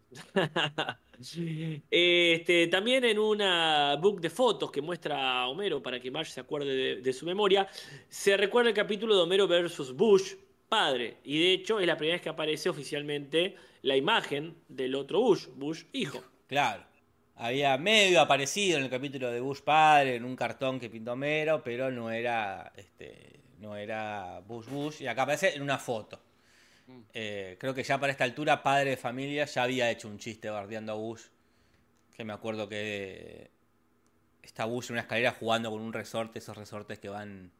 [1.92, 6.40] este, también en una book de fotos que muestra a Homero para que Marge se
[6.40, 7.68] acuerde de, de su memoria,
[8.10, 10.34] se recuerda el capítulo de Homero versus Bush,
[10.68, 11.20] padre.
[11.24, 15.48] Y de hecho es la primera vez que aparece oficialmente la imagen del otro Bush,
[15.56, 16.24] Bush hijo.
[16.48, 16.84] Claro.
[17.38, 21.64] Había medio aparecido en el capítulo de Bush padre, en un cartón que pintó Homero,
[21.64, 25.02] pero no era este no era Bush Bush.
[25.02, 26.20] Y acá aparece en una foto.
[27.14, 30.50] Eh, creo que ya para esta altura, padre de familia ya había hecho un chiste
[30.50, 31.24] bardeando a Bush.
[32.16, 33.52] Que me acuerdo que
[34.42, 37.52] está Bush en una escalera jugando con un resorte, esos resortes que van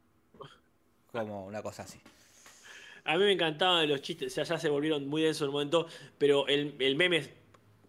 [1.12, 2.00] como una cosa así.
[3.04, 5.54] A mí me encantaban los chistes, o sea, ya se volvieron muy densos en un
[5.54, 7.24] momento, pero el, el meme,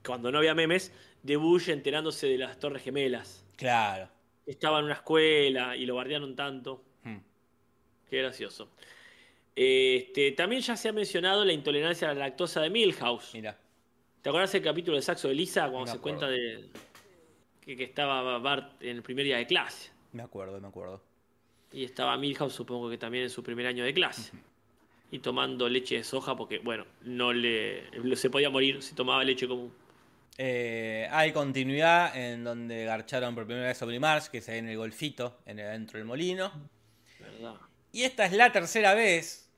[0.04, 0.92] cuando no había memes,
[1.22, 3.44] de Bush enterándose de las Torres Gemelas.
[3.56, 4.08] Claro.
[4.46, 6.82] Estaba en una escuela y lo bardearon tanto.
[7.02, 7.18] Hmm.
[8.08, 8.70] Qué gracioso.
[9.54, 13.34] Este, también ya se ha mencionado la intolerancia a la lactosa de Milhouse.
[13.34, 13.58] Mira.
[14.22, 16.18] ¿Te acuerdas el capítulo de Saxo de Lisa cuando Me se acuerdo.
[16.20, 16.68] cuenta de
[17.60, 19.90] que, que estaba Bart en el primer día de clase?
[20.12, 21.02] Me acuerdo, me acuerdo.
[21.72, 24.32] Y estaba Milhouse, supongo que también en su primer año de clase.
[25.10, 29.46] Y tomando leche de soja porque, bueno, no le se podía morir si tomaba leche
[29.48, 29.72] común.
[30.40, 34.68] Eh, hay continuidad en donde garcharon por primera vez sobre Mars, que se ve en
[34.68, 36.52] el golfito, en el, dentro del molino.
[37.18, 37.56] ¿Verdad?
[37.90, 39.50] Y esta es la tercera vez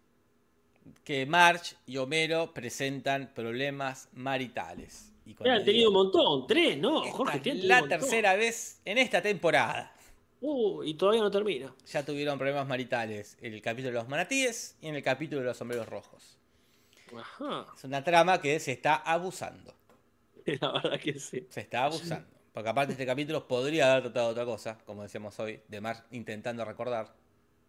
[1.04, 5.12] que Marge y Homero presentan problemas maritales.
[5.26, 7.04] Y han tenido un montón, tres, ¿no?
[7.04, 9.94] esta Jorge, tiene la tercera vez en esta temporada.
[10.40, 11.74] Uh, y todavía no termina.
[11.86, 15.48] Ya tuvieron problemas maritales en el capítulo de los manatíes y en el capítulo de
[15.48, 16.38] los sombreros rojos.
[17.14, 17.66] Ajá.
[17.76, 19.74] Es una trama que se está abusando.
[20.60, 21.46] La verdad que sí.
[21.50, 22.26] Se está abusando.
[22.52, 26.64] Porque aparte este capítulo podría haber tratado otra cosa, como decíamos hoy, de Marge intentando
[26.64, 27.14] recordar.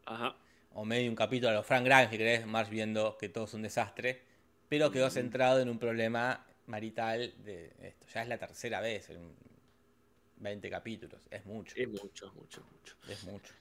[0.05, 0.35] Ajá.
[0.73, 3.53] O medio un capítulo a los Frank Grimes, si querés, Marge viendo que todo es
[3.53, 4.21] un desastre.
[4.69, 8.07] Pero quedó centrado en un problema marital de esto.
[8.13, 9.35] Ya es la tercera vez en
[10.37, 11.21] 20 capítulos.
[11.29, 11.75] Es mucho.
[11.77, 12.95] Es mucho, es mucho, es mucho.
[13.09, 13.53] Es mucho.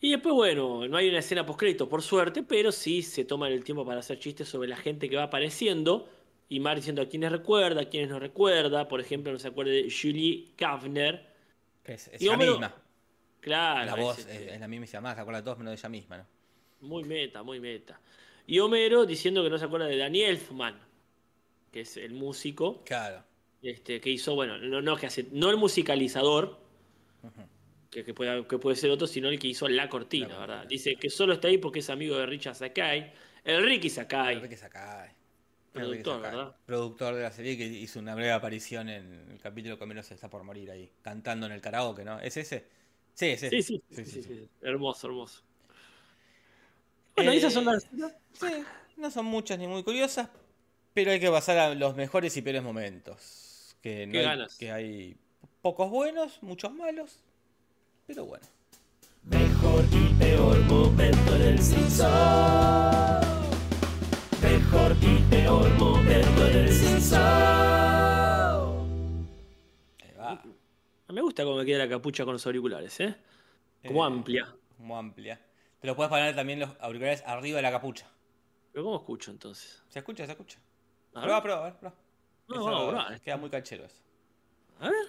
[0.00, 3.64] Y después, bueno, no hay una escena post-crédito, por suerte, pero sí se toman el
[3.64, 6.08] tiempo para hacer chistes sobre la gente que va apareciendo.
[6.48, 8.86] Y Mar diciendo a quiénes recuerda, a quiénes no recuerda.
[8.88, 11.26] Por ejemplo, no se acuerda de Julie Kavner.
[11.84, 12.74] Es, es Y la Homero- misma.
[13.40, 15.70] Claro, La voz es, es la misma y se llama, se acuerda de todos menos
[15.72, 16.26] de ella misma, ¿no?
[16.80, 18.00] muy meta, muy meta.
[18.46, 20.78] Y Homero diciendo que no se acuerda de Danny Elfman,
[21.72, 23.22] que es el músico Claro.
[23.62, 26.58] este, que hizo, bueno, no, no, que hace, no el musicalizador,
[27.90, 30.46] que, que puede, que puede ser otro, sino el que hizo la cortina, La cortina,
[30.54, 30.68] ¿verdad?
[30.68, 33.12] Dice que solo está ahí porque es amigo de Richard Sakai,
[33.44, 34.34] el Ricky Sakai.
[34.36, 35.10] Enrique Sakai.
[36.66, 40.28] Productor, de la serie que hizo una breve aparición en el capítulo que menos está
[40.28, 42.18] por morir ahí, cantando en el karaoke, ¿no?
[42.20, 42.66] ¿Es ese?
[43.14, 43.62] Sí, es ese.
[43.62, 44.48] Sí, sí, sí, sí, sí.
[44.62, 45.42] hermoso, hermoso.
[47.16, 47.84] Bueno, Bueno, esas son las...
[47.84, 48.46] Sí,
[48.96, 50.28] no son muchas ni muy curiosas,
[50.92, 53.76] pero hay que pasar a los mejores y peores momentos.
[53.82, 54.56] Que, no Qué hay, ganas.
[54.56, 55.16] que hay
[55.62, 57.20] pocos buenos, muchos malos,
[58.06, 58.46] pero bueno.
[59.24, 63.25] Mejor y peor momento en el Simpson.
[65.46, 66.42] Peor momento
[70.18, 70.42] va.
[71.08, 73.14] Me gusta cómo me queda la capucha con los auriculares, ¿eh?
[73.86, 74.52] Como Eh, amplia.
[74.76, 75.40] Como amplia.
[75.80, 78.08] Te lo puedes poner también los auriculares arriba de la capucha.
[78.72, 79.84] Pero ¿cómo escucho entonces?
[79.88, 80.26] ¿Se escucha?
[80.26, 80.58] ¿Se escucha?
[81.14, 81.96] A Prueba, prueba, a ver, prueba.
[82.48, 83.20] No, Eso a probar.
[83.20, 84.02] Queda muy canchero eso.
[84.80, 85.06] a ver.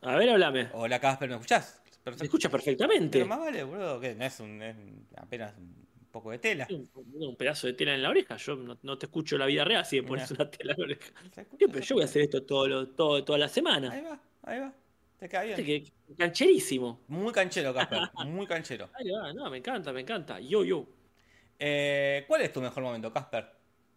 [0.00, 0.70] A ver, háblame.
[0.72, 1.82] Hola Casper, ¿me escuchás?
[1.90, 2.24] Se Perfecto.
[2.24, 3.18] escucha perfectamente.
[3.18, 4.74] Pero más vale, boludo, que no es, un, es
[5.18, 6.66] apenas un poco de tela.
[6.70, 8.36] Un, un pedazo de tela en la oreja.
[8.36, 10.78] Yo no, no te escucho en la vida real si me pones una tela en
[10.78, 11.12] la oreja.
[11.58, 13.90] Pero yo voy a hacer esto todo, lo- todo, toda la semana.
[13.92, 14.72] Ahí va, ahí va.
[15.18, 15.56] Te queda bien.
[15.64, 15.84] que
[16.16, 17.00] cancherísimo.
[17.08, 18.00] Muy canchero, Casper.
[18.26, 18.88] Muy canchero.
[18.94, 20.40] Ahí va, no, me encanta, me encanta.
[20.40, 20.86] Yo, yo.
[21.58, 23.46] Eh, ¿Cuál es tu mejor momento, Casper?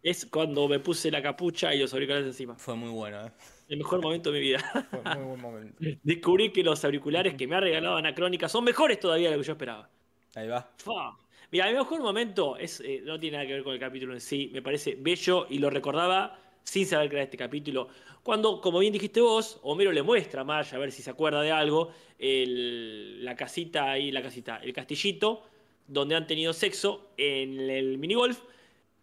[0.02, 2.56] Es cuando me puse la capucha y los auriculares encima.
[2.56, 3.32] Fue muy bueno, ¿eh?
[3.70, 4.58] El mejor momento de mi vida.
[4.90, 5.76] Fue muy buen momento.
[6.02, 9.46] Descubrí que los auriculares que me ha regalado Anacrónica son mejores todavía de lo que
[9.46, 9.88] yo esperaba.
[10.34, 10.68] Ahí va.
[10.76, 11.16] Fa.
[11.54, 14.20] Mira, mi mejor momento es, eh, no tiene nada que ver con el capítulo en
[14.20, 14.50] sí.
[14.52, 17.86] Me parece bello y lo recordaba sin saber que era este capítulo.
[18.24, 21.42] Cuando, como bien dijiste vos, Homero le muestra a Marge, a ver si se acuerda
[21.42, 25.44] de algo, el- la casita ahí, la casita, el castillito,
[25.86, 28.40] donde han tenido sexo en el minigolf.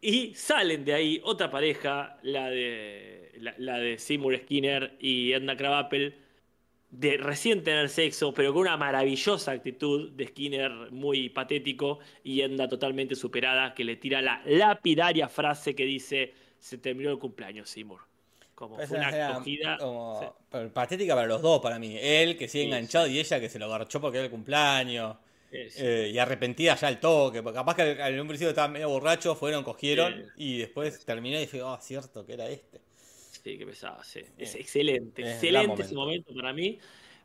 [0.01, 5.55] Y salen de ahí otra pareja, la de, la, la de Seymour Skinner y Edna
[5.55, 6.15] Krabappel,
[6.91, 12.67] de recién tener sexo, pero con una maravillosa actitud de Skinner muy patético y Edna
[12.67, 18.01] totalmente superada, que le tira la lapidaria frase que dice, se terminó el cumpleaños, Seymour.
[18.53, 19.77] Como fue una Era acogida.
[19.77, 20.27] como Sí.
[20.51, 21.97] pero patética para los dos, para mí.
[21.99, 25.15] Él que sigue Sí, enganchado y ella que se lo garchó porque era el cumpleaños.
[25.53, 27.41] Eh, y arrepentida ya al toque.
[27.41, 31.41] Porque capaz que al- un principio estaba medio borracho, fueron, cogieron y después terminó y
[31.41, 32.79] dije, oh, cierto que era este.
[33.43, 34.21] Sí, qué pesado, sí.
[34.37, 36.33] Es excelente, es excelente ese momento.
[36.35, 36.77] para mí.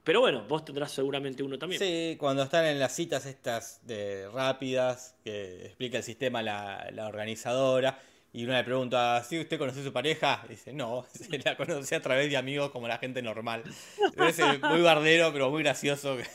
[0.02, 1.80] Pero bueno, vos tendrás seguramente uno también.
[1.80, 7.08] Sí, cuando están en las citas estas de rápidas, que explica el sistema la, la
[7.08, 7.98] organizadora,
[8.32, 10.42] y uno le pregunta, ¿sí usted conoció a su pareja?
[10.46, 13.62] Y dice, no, se la conocí a través de amigos como la gente normal.
[14.16, 16.16] Es muy bardero, pero muy gracioso.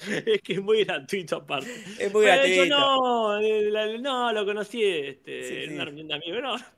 [0.00, 1.68] Es que es muy gratuito aparte.
[1.98, 2.78] es muy Pero yo gratuito.
[2.78, 5.74] no, eh, la- no, lo conocí este, Sí, en sí.
[5.74, 6.40] una reunión de amigos.
[6.40, 6.77] No.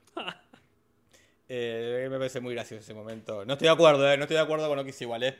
[1.53, 3.43] Eh, me parece muy gracioso ese momento.
[3.45, 4.15] No estoy de acuerdo, ¿eh?
[4.15, 5.37] No estoy de acuerdo con lo que hice igual, ¿eh?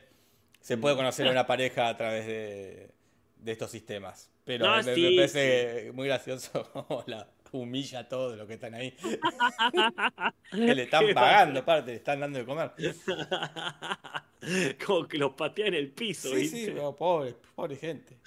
[0.60, 2.90] Se puede conocer a una pareja a través de,
[3.38, 4.30] de estos sistemas.
[4.44, 8.74] Pero No, me, me sí, parece muy gracioso la humilla a todos los que están
[8.76, 8.92] ahí.
[10.52, 12.72] que le están pagando, aparte, le están dando de comer.
[14.86, 16.58] Como que los patea en el piso, Sí, ¿viste?
[16.58, 18.18] sí, pero pobre, pobre gente.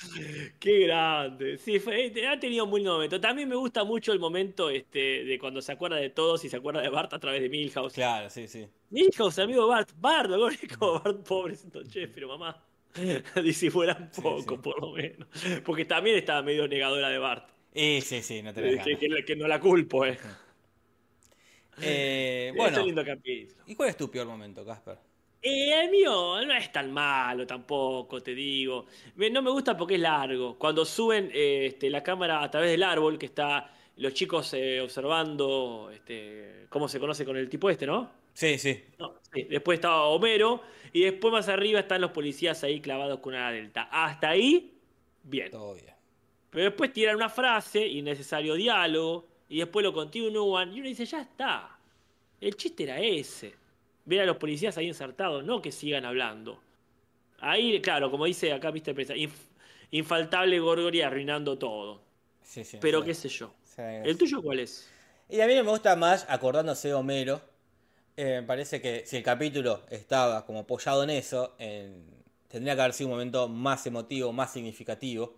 [0.61, 1.59] Qué grande.
[1.59, 3.21] Sí, fue- ha tenido un buen momento.
[3.21, 6.57] También me gusta mucho el momento este, de cuando se acuerda de todos y se
[6.57, 7.95] acuerda de Bart a través de Milhouse.
[7.95, 8.65] Claro, sí, sí.
[8.91, 9.91] Milhouse, amigo Bart.
[9.97, 10.49] Bart, lo
[10.79, 12.63] como Bart, pobrecito che, pero mamá.
[13.43, 14.61] Disimula un Sí, poco, sí.
[14.63, 15.27] por lo menos.
[15.65, 17.49] Porque también estaba medio negadora de Bart.
[17.75, 20.19] Eh, sí, sí, no te la Que, que- que no la culpo, eh.
[21.83, 23.63] Eh, bueno, un lindo capítulo.
[23.67, 24.97] ¿y cuál es tu peor momento, Casper?
[25.43, 28.87] Y el mío no es tan malo tampoco, te digo.
[29.17, 30.57] No me gusta porque es largo.
[30.57, 34.81] Cuando suben eh, este, la cámara a través del árbol, que está los chicos eh,
[34.81, 38.11] observando este, cómo se conoce con el tipo este, ¿no?
[38.33, 38.85] Sí, sí.
[38.99, 39.43] No, sí.
[39.51, 40.63] Después estaba Homero
[40.93, 43.89] y después más arriba están los policías ahí clavados con una delta.
[43.91, 44.79] Hasta ahí,
[45.25, 45.51] bien.
[45.51, 45.94] Todo bien.
[46.55, 51.21] Pero después tiran una frase, innecesario diálogo, y después lo continúan, y uno dice, ya
[51.21, 51.77] está.
[52.41, 53.55] El chiste era ese.
[54.05, 56.61] Ver a los policías ahí insertados, no que sigan hablando.
[57.41, 59.33] Ahí, claro, como dice acá, viste, inf-
[59.91, 62.01] infaltable Gorgori arruinando todo.
[62.43, 63.07] Sí, sí, Pero sí.
[63.07, 63.53] qué sé yo.
[63.77, 64.89] ¿El tuyo cuál es?
[65.29, 67.41] Y a mí me gusta más acordándose de Homero.
[68.17, 72.05] Eh, me parece que si el capítulo estaba como apoyado en eso, en-
[72.49, 75.35] tendría que haber sido un momento más emotivo, más significativo.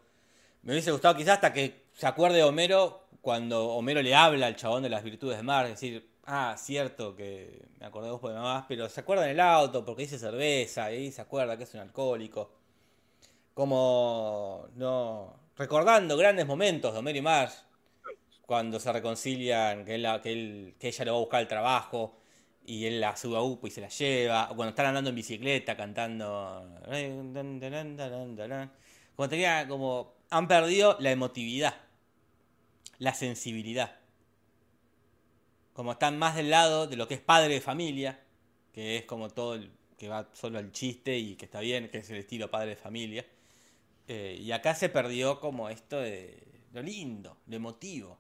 [0.67, 4.57] Me hubiese gustado quizás hasta que se acuerde de Homero cuando Homero le habla al
[4.57, 5.69] chabón de las virtudes de Mar.
[5.69, 9.39] Decir, ah, cierto que me acordé de vos por mamá, pero se acuerda en el
[9.39, 12.51] auto porque dice cerveza y se acuerda que es un alcohólico.
[13.55, 17.59] Como, no, recordando grandes momentos de Homero y Marge
[18.45, 22.17] cuando se reconcilian, que, él, que, que ella lo va a buscar al trabajo
[22.65, 25.17] y él la sube a UPA y se la lleva, o cuando están andando en
[25.17, 26.81] bicicleta cantando...
[29.15, 30.16] Como tenía como...
[30.31, 31.75] Han perdido la emotividad,
[32.99, 33.97] la sensibilidad.
[35.73, 38.19] Como están más del lado de lo que es padre de familia,
[38.73, 41.99] que es como todo el que va solo al chiste y que está bien, que
[41.99, 43.25] es el estilo padre de familia.
[44.09, 48.19] Eh, y acá se perdió como esto de lo lindo, lo emotivo.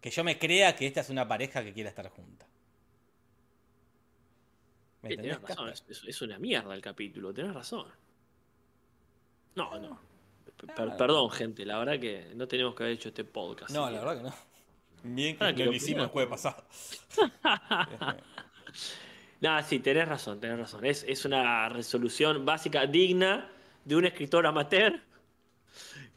[0.00, 2.46] Que yo me crea que esta es una pareja que quiera estar junta.
[5.02, 7.86] ¿Me Sí, tenés razón, es- es una mierda el capítulo, tenés razón.
[9.56, 9.98] No, no.
[10.74, 13.70] Per- perdón, gente, la verdad que no tenemos que haber hecho este podcast.
[13.74, 14.34] No, la que- verdad que no.
[15.14, 16.64] Bien que Ah, que no lo lo hicimos el jueves pasado.
[19.40, 20.84] Nada, sí, tenés razón, tenés razón.
[20.84, 23.48] Es, es una resolución básica digna
[23.84, 25.00] de un escritor amateur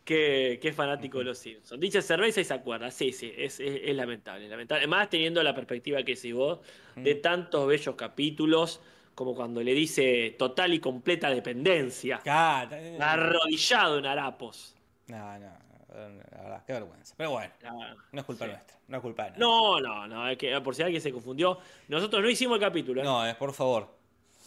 [0.05, 1.79] que, que es fanático de los Simpsons.
[1.81, 2.89] Dicha cerveza y se acuerda.
[2.91, 4.87] Sí, sí, es, es- es lamentable, lamentable.
[4.87, 6.59] Más teniendo la perspectiva que decís vos
[6.95, 8.81] de tantos bellos capítulos
[9.19, 12.19] como cuando le dice total y completa dependencia.
[12.19, 14.73] Claro, eh, Arrodillado en harapos.
[15.07, 15.51] No, no,
[15.89, 17.15] la verdad, qué vergüenza.
[17.17, 18.51] Pero bueno, Ah, no es culpa sí.
[18.51, 19.41] nuestra, no es culpa de nadie.
[19.41, 21.59] No, no, no, es que por si alguien se confundió,
[21.89, 23.01] nosotros no hicimos el capítulo.
[23.01, 23.03] ¿eh?
[23.03, 23.89] No, es por favor,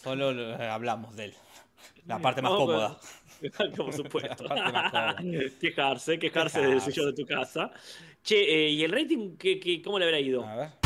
[0.02, 1.34] solo lo- hablamos de él.
[2.06, 2.96] La parte más No, cómoda.
[3.42, 4.44] pero- Por supuesto.
[4.48, 5.16] Cómoda.
[5.60, 7.70] quejarse, quejarse del sillón de tu casa.
[8.22, 10.46] Che, eh, ¿y el rating qué, qué- cómo le habrá ido?
[10.46, 10.81] A ver.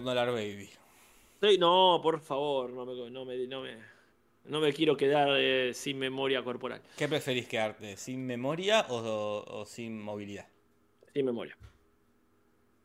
[0.00, 0.70] Million Dollar Baby.
[1.34, 3.76] Estoy- no, por favor, no me, no me, no me,
[4.46, 6.80] no me quiero quedar eh, sin memoria corporal.
[6.96, 7.96] ¿Qué preferís quedarte?
[7.96, 10.46] ¿Sin memoria o, o- o sin movilidad?
[11.12, 11.56] Sin memoria.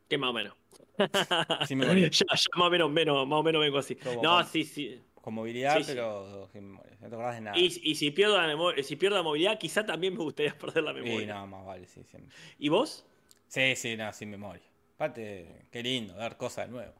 [0.08, 0.54] Que más o menos.
[1.66, 2.08] Sin memoria.
[2.08, 3.94] ya, ya más o menos, menos, más o menos vengo así.
[3.96, 5.00] Como No, con- sí, sí.
[5.14, 5.92] Con movilidad, Sí, sí.
[5.92, 6.96] pero sin memoria.
[7.00, 7.58] No te acordás de nada.
[7.58, 10.82] Y, y si pierdo la memoria, si pierdo la movilidad, quizá también me gustaría perder
[10.82, 11.34] la memoria.
[11.34, 12.34] no, más vale, sí, siempre.
[12.58, 13.06] ¿Y vos?
[13.46, 14.62] Sí, sí, no, sin memoria.
[14.96, 16.92] Aparte, qué lindo, ver cosas de nuevo.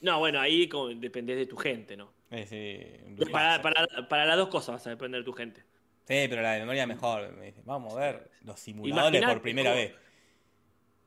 [0.00, 2.12] No, bueno, ahí como dependés de tu gente, ¿no?
[2.30, 5.64] Eh, sí, Para, para, para las dos cosas vas a depender de tu gente.
[6.06, 7.32] Sí, pero la de memoria mejor.
[7.36, 9.94] Me dice, vamos a ver los simuladores Imaginate por primera vez.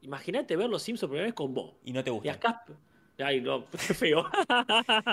[0.02, 1.76] Imagínate ver los Simpsons por primera vez con vos.
[1.84, 2.36] Y no te Y gustan.
[2.36, 2.64] acá.
[3.20, 4.30] Ay, no, qué feo.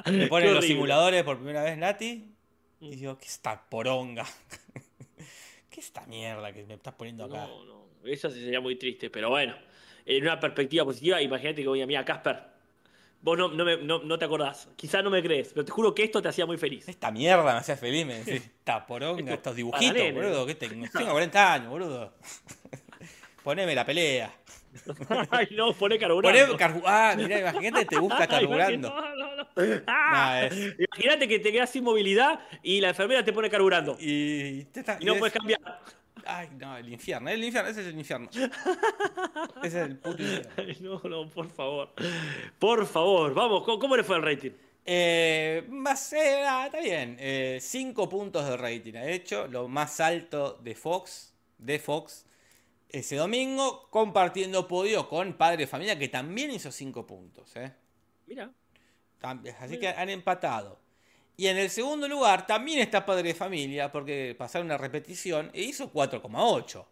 [0.07, 2.37] Me Qué ponen los simuladores por primera vez, Nati.
[2.81, 4.27] Y digo, ¿qué esta poronga?
[5.71, 7.47] ¿Qué esta mierda que me estás poniendo acá?
[7.47, 9.55] No, no, eso sí sería muy triste, pero bueno,
[10.05, 12.43] en una perspectiva positiva, imagínate que voy a mí a Casper.
[13.23, 15.95] Vos no, no, me- no, no te acordás, quizás no me crees, pero te juro
[15.95, 16.89] que esto te hacía muy feliz.
[16.89, 20.13] Esta mierda me hacía feliz, me decís, esta poronga, Esto- estos dibujitos, nene.
[20.13, 22.15] boludo, que tengo, tengo 40 años, boludo.
[23.43, 24.33] Poneme la pelea.
[25.31, 26.53] Ay, no, poné carburando.
[26.57, 28.89] Poné carbu- Ah, mirá, imagínate te gusta Ay, carburando.
[28.89, 29.49] No, no, no.
[29.87, 33.97] Ah, No, es- Imagínate que te quedas sin movilidad y la enfermera te pone carburando.
[33.99, 35.61] Y, está- Y no es- puedes cambiar.
[36.27, 38.29] Ay, no, el infierno, el infierno, ese es el infierno.
[39.63, 40.53] Ese es el puto infierno.
[40.57, 41.93] Ay, no, no, por favor.
[42.59, 44.51] Por favor, vamos, ¿cómo, cómo le fue el rating?
[44.85, 47.17] Eh, más, eh, ah, está bien.
[47.61, 48.95] 5 puntos de rating.
[48.95, 51.35] Ha hecho lo más alto de Fox.
[51.59, 52.25] De Fox.
[52.89, 53.89] Ese domingo.
[53.91, 55.99] Compartiendo podio con Padre de Familia.
[55.99, 57.55] Que también hizo 5 puntos.
[57.57, 57.73] eh.
[58.27, 58.51] Mira,
[59.61, 60.81] Así que han empatado.
[61.41, 63.91] Y en el segundo lugar también está Padre de Familia.
[63.91, 65.51] Porque pasaron una repetición.
[65.55, 66.85] E hizo 4,8.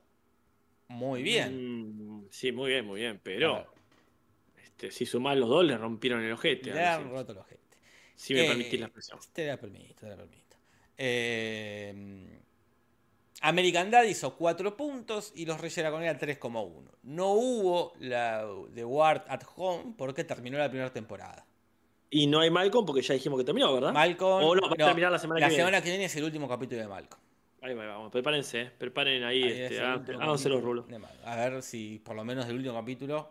[0.89, 2.23] Muy bien.
[2.23, 3.67] Mm, sí, muy bien, muy bien, pero
[4.65, 6.73] este, si sumás los dos le rompieron el ojete.
[6.73, 7.77] Le han roto los ojete.
[8.17, 9.19] Si me Eh, permitís la expresión.
[9.35, 10.57] Te la permito, te la permito.
[10.97, 12.41] Eh,
[13.43, 16.91] American Dad hizo 4 puntos y los Reyes de la Comunidad 3,1.
[17.03, 21.45] No hubo la The Ward at Home porque terminó la primera temporada.
[22.11, 23.93] Y no hay Malcolm porque ya dijimos que terminó, ¿verdad?
[23.93, 24.45] Malcolm.
[24.45, 25.57] O no, va a terminar la semana que viene.
[25.63, 27.21] semana que viene es el último capítulo de Malcolm.
[27.61, 30.87] Ahí va, vamos, prepárense, eh, preparen ahí, Ahí este, último háganse los rulos.
[31.25, 33.31] A ver si por lo menos el último capítulo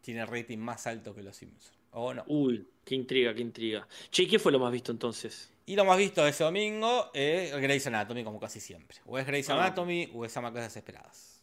[0.00, 1.78] tiene rating más alto que los Simpsons.
[1.92, 2.24] O no.
[2.26, 3.86] Uy, qué intriga, qué intriga.
[4.10, 5.52] Che, ¿qué fue lo más visto entonces?
[5.66, 8.98] Y lo más visto ese domingo es Grey's Anatomy, como casi siempre.
[9.06, 9.54] O es Grey's Ah.
[9.54, 11.42] Anatomy o es Amas Desesperadas.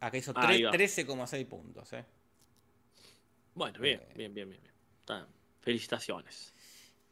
[0.00, 0.72] Acá hizo Ahí tre- va.
[0.72, 1.92] 13,6 puntos.
[1.92, 2.04] ¿eh?
[3.54, 4.12] Bueno, bien, Eh.
[4.16, 4.60] bien, bien, bien.
[4.62, 4.74] bien.
[5.00, 5.26] Está,
[5.60, 6.52] Felicitaciones.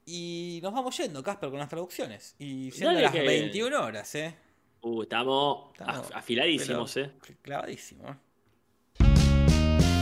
[0.06, 2.34] Y nos vamos yendo, Casper, con las traducciones.
[2.38, 4.34] Y siendo Dale las que- 21 horas, ¿eh?
[4.80, 7.10] Uh, estamos, Estamos- af- afiladísimos, ¿eh?
[7.42, 8.08] Clavadísimo.
[8.08, 8.14] ¿eh?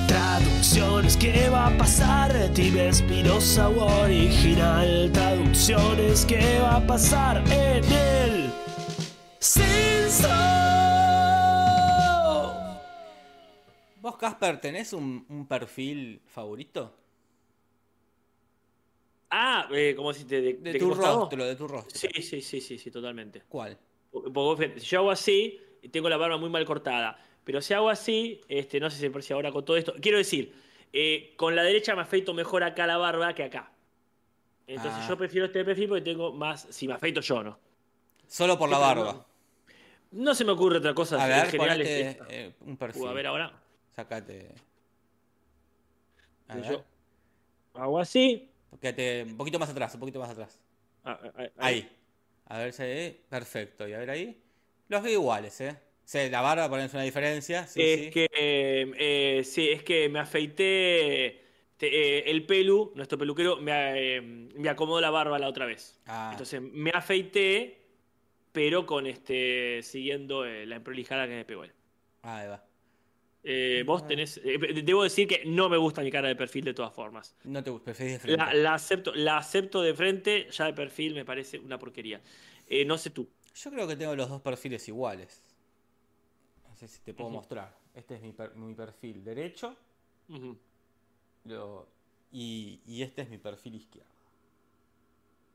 [0.06, 2.52] Traducciones, ¿qué va a pasar?
[2.54, 5.10] Tibe Espinosa o original.
[5.12, 8.50] Traducciones, ¿qué va a pasar en el
[9.40, 10.28] censo?
[14.00, 16.94] ¿Vos, Casper, tenés un, un perfil favorito?
[19.30, 20.40] Ah, eh, ¿cómo deciste?
[20.40, 21.98] ¿De, De, de tu de tu rostro.
[21.98, 23.42] Sí, sí, sí, sí, sí, totalmente.
[23.48, 23.76] ¿Cuál?
[24.10, 25.60] Porque fíjate, si yo hago así,
[25.90, 27.18] tengo la barba muy mal cortada.
[27.44, 29.94] Pero si hago así, este, no sé si me parece ahora con todo esto.
[30.00, 30.54] Quiero decir,
[30.92, 33.72] eh, con la derecha me afeito mejor acá la barba que acá.
[34.66, 35.06] Entonces Ah.
[35.08, 36.66] yo prefiero este perfil porque tengo más.
[36.70, 37.58] Si me afeito yo, ¿no?
[38.26, 39.26] Solo por la barba.
[40.12, 41.22] No se me ocurre otra cosa.
[41.22, 43.02] A en ver, general ponete es eh, un perfil.
[43.02, 43.62] Uh, a ver ahora.
[43.90, 44.54] Sacate.
[46.48, 46.70] A Si ver.
[46.72, 46.84] yo
[47.74, 48.50] hago así.
[48.80, 50.60] Quédate un poquito más atrás, un poquito más atrás.
[51.04, 51.88] ah, ah, ah, Ahí.
[52.46, 53.24] A ver si ahí.
[53.28, 53.88] Perfecto.
[53.88, 54.42] Y a ver ahí.
[54.88, 55.76] Los veo iguales, ¿eh?
[56.04, 57.66] Sí, la barba pones una diferencia.
[57.66, 58.10] Sí, es sí.
[58.10, 58.92] que eh,
[59.38, 61.42] eh, sí, es que me afeité
[61.76, 66.00] te- eh, el pelu, nuestro peluquero, me, eh, me acomodó la barba la otra vez.
[66.06, 67.82] Ah, Entonces me afeité,
[68.52, 71.72] pero con este siguiendo eh, la emprolijada que me pegó él.
[72.22, 72.65] ahí va.
[73.48, 76.74] Eh, vos tenés, eh, debo decir que no me gusta mi cara de perfil de
[76.74, 77.36] todas formas.
[77.44, 78.36] No te gusta, preferís de frente.
[78.44, 82.20] La, la acepto, la acepto de frente, ya de perfil me parece una porquería.
[82.66, 83.28] Eh, no sé tú.
[83.54, 85.44] Yo creo que tengo los dos perfiles iguales.
[86.68, 87.72] No sé si te puedo mostrar.
[87.94, 89.76] Este es mi, per- mi perfil derecho
[91.44, 91.86] lo-
[92.32, 94.10] y, y este es mi perfil izquierdo.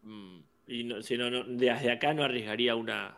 [0.03, 3.17] Mm, Y no, si no, no, desde acá no arriesgaría una,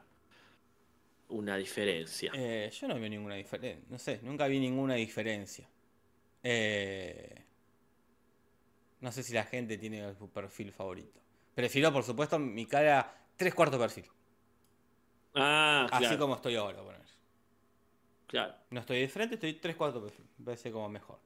[1.30, 2.32] una diferencia.
[2.34, 3.86] Eh, yo no veo ninguna diferencia.
[3.90, 5.70] No sé, nunca vi ninguna diferencia.
[6.44, 7.46] Eh,
[9.02, 11.20] no sé si la gente tiene su perfil favorito.
[11.54, 14.06] Prefiero, por supuesto, mi cara tres cuartos perfil.
[15.36, 16.06] ah, claro.
[16.08, 17.04] Así como estoy ahora, ejemplo.
[18.28, 18.56] claro.
[18.72, 20.26] No estoy de frente, estoy tres cuartos perfil.
[20.44, 21.20] Parece como mejor.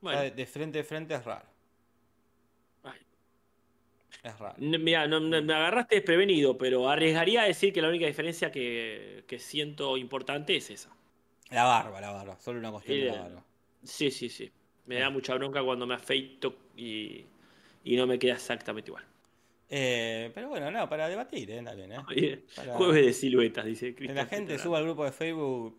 [0.00, 1.48] Bueno, De, de frente a frente es raro.
[4.22, 4.54] Es raro.
[4.58, 9.38] no- no- me agarraste desprevenido, pero arriesgaría a decir que la única diferencia que, que
[9.38, 10.90] siento importante es esa.
[11.50, 12.38] La barba, la barba.
[12.40, 13.44] Solo una cuestión de la Eh, barba.
[13.84, 14.50] Sí, sí, sí.
[14.86, 17.24] Me da mucha bronca cuando me afeito y,
[17.84, 19.04] y no me queda exactamente igual.
[19.70, 21.62] Eh, pero bueno, no, para debatir, ¿eh?
[21.62, 21.98] También, ¿eh?
[22.08, 24.16] Oye, Para- Jueves de siluetas, dice Cristian.
[24.16, 24.62] la gente Petrarca.
[24.62, 25.76] suba al grupo de Facebook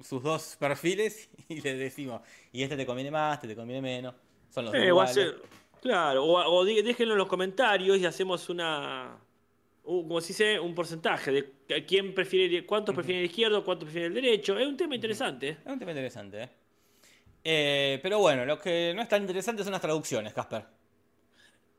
[0.00, 2.20] sus dos perfiles y le decimos,
[2.52, 4.14] y este te conviene más, este te conviene menos.
[4.50, 5.42] Son los dos Eh, hacer-
[5.80, 9.18] claro, o, déjenlo en los comentarios y hacemos una.
[9.84, 14.16] un- como se dice, un porcentaje de quién prefiere, cuántos prefieren el izquierdo, cuántos prefieren
[14.16, 14.58] el derecho.
[14.58, 15.48] Es un tema interesante.
[15.50, 15.56] ¿eh?
[15.64, 16.48] Es un tema interesante, ¿eh?
[17.44, 20.64] Eh, pero bueno, lo que no es tan interesante son las traducciones, Casper.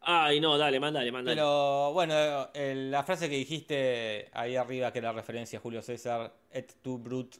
[0.02, 1.36] Ay, no, dale, mandale, mandale.
[1.36, 6.34] Pero bueno, el- la frase que dijiste ahí arriba, que era referencia a Julio César,
[6.50, 7.36] et tu brut,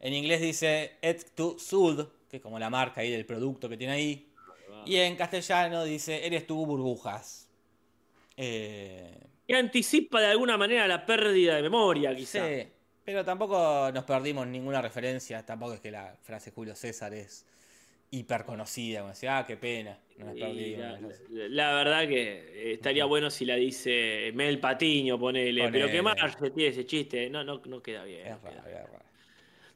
[0.00, 3.78] en inglés dice et tu sud, que es como la marca ahí del producto que
[3.78, 4.29] tiene ahí.
[4.84, 7.48] Y en castellano dice eres tú burbujas.
[8.36, 12.46] Eh, Que anticipa de alguna manera la pérdida de memoria, quizá.
[12.48, 12.68] sí,
[13.04, 15.44] pero tampoco nos perdimos ninguna referencia.
[15.44, 17.46] Tampoco es que la frase Julio César es
[18.10, 19.00] hiper conocida.
[19.00, 19.98] Como decía, ah, qué pena.
[20.16, 21.00] No nos Y perdimos.
[21.30, 25.68] la, verdad que estaría bueno si la dice Mel Patiño, ponele.
[25.70, 26.02] Pero que Ponele.
[26.02, 28.26] Marge tiene ese chiste, no, no, no queda bien.
[28.26, 28.78] Es no queda raro, bien.
[28.78, 29.09] es raro.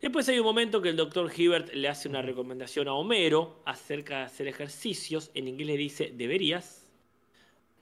[0.04, 4.18] Después hay un momento que el doctor Hibbert le hace una recomendación a Homero acerca
[4.18, 5.30] de hacer ejercicios.
[5.32, 6.86] En inglés le dice, deberías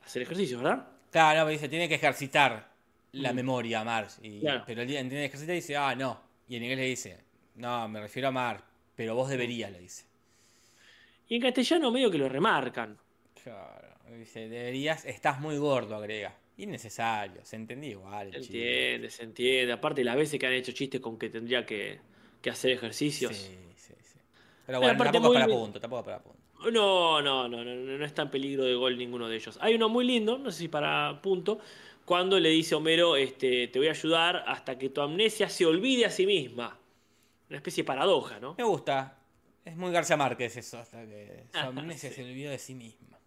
[0.05, 0.87] hacer ejercicios, ¿verdad?
[1.11, 2.71] Claro, pero dice, tiene que ejercitar
[3.11, 3.35] la Mm.
[3.35, 4.07] memoria.
[4.23, 4.63] Y, Claro.
[4.65, 6.21] Pero él que ejercitar y dice, ah, no.
[6.47, 7.19] Y en inglés le dice,
[7.57, 8.63] no, me refiero a Marge,
[8.95, 10.05] pero vos deberías, le dice.
[11.27, 12.97] Y en castellano medio que lo remarcan.
[13.43, 16.39] Claro, dice, deberías, estás muy gordo, agrega.
[16.57, 18.31] Innecesario, se entendía igual.
[18.31, 18.85] Se chiste.
[18.87, 19.73] entiende, se entiende.
[19.73, 21.99] Aparte las veces que han hecho chistes con que tendría que,
[22.43, 23.35] que hacer ejercicios.
[23.35, 24.19] Sí, sí, sí.
[24.67, 26.43] Pero bueno, tampoco es para punto, tampoco es para punto.
[26.71, 29.59] No, no, no, no, no está en peligro de gol ninguno de ellos.
[29.61, 31.59] Hay uno muy lindo, no sé si para punto,
[32.05, 36.05] cuando le dice Homero, este, te voy a ayudar hasta que tu amnesia se olvide
[36.05, 36.79] a sí misma.
[37.49, 38.55] Una especie de paradoja, ¿no?
[38.57, 39.19] Me gusta.
[39.65, 42.17] Es muy García Márquez eso, hasta que su amnesia sí.
[42.17, 43.19] se olvidó de sí misma.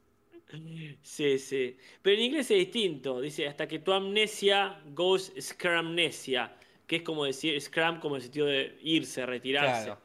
[1.02, 1.78] Sí, sí.
[2.02, 3.20] Pero en inglés es distinto.
[3.20, 6.56] Dice, hasta que tu amnesia goes scramnesia.
[6.88, 9.86] Que es como decir, scram como el sentido de irse, retirarse.
[9.86, 10.02] Claro.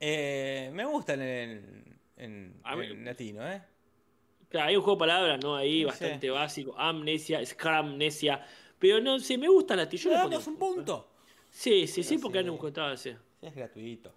[0.00, 1.84] Eh, me gusta en, el-
[2.16, 3.62] en, A mí- en latino, ¿eh?
[4.48, 5.56] Claro, hay un juego de palabras, ¿no?
[5.56, 5.84] Ahí Sí.
[5.84, 6.74] bastante básico.
[6.78, 8.44] Amnesia, scramnesia.
[8.78, 11.10] Pero no sé, me gusta la yo ¿Le le damos un punto?
[11.50, 12.46] Sí, sí, sí, porque sí.
[12.46, 13.16] han encontrado ese.
[13.40, 14.12] Es gratuito.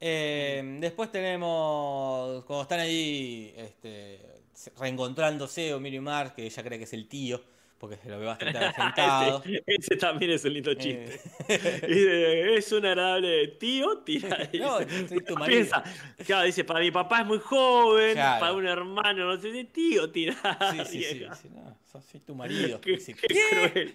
[0.00, 4.20] Eh, después tenemos, cuando están ahí este,
[4.52, 7.42] se- reencontrándose Homero y Marge, que ella cree que es el tío,
[7.88, 9.42] porque se lo ve bastante avejentado.
[9.44, 11.20] ese, ese también es un lindo Eh, chiste.
[11.86, 14.48] Dice, es un agradable tío, tira.
[14.58, 14.78] No,
[15.08, 15.46] soy tu marido.
[15.46, 15.84] Piensa,
[16.26, 18.40] claro, dice, para mi papá es muy joven, Claro.
[18.40, 20.34] para un hermano, no sé, de tío, tira.
[20.72, 21.04] sí, sí,
[21.42, 22.80] sí, no, soy tu marido.
[22.80, 23.70] Qué, Dice, qué ¿qué?
[23.70, 23.94] cruel.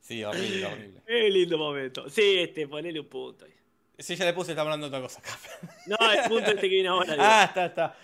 [0.00, 1.00] Sí, horrible, horrible.
[1.06, 2.08] Qué lindo momento.
[2.10, 3.52] Sí, este, ponele un punto ahí.
[3.98, 5.38] Sí, ya le puse, está hablando de otra cosa acá.
[5.86, 7.12] No, el punto este que viene ahora.
[7.12, 7.24] digo.
[7.24, 7.96] Ah, está, está.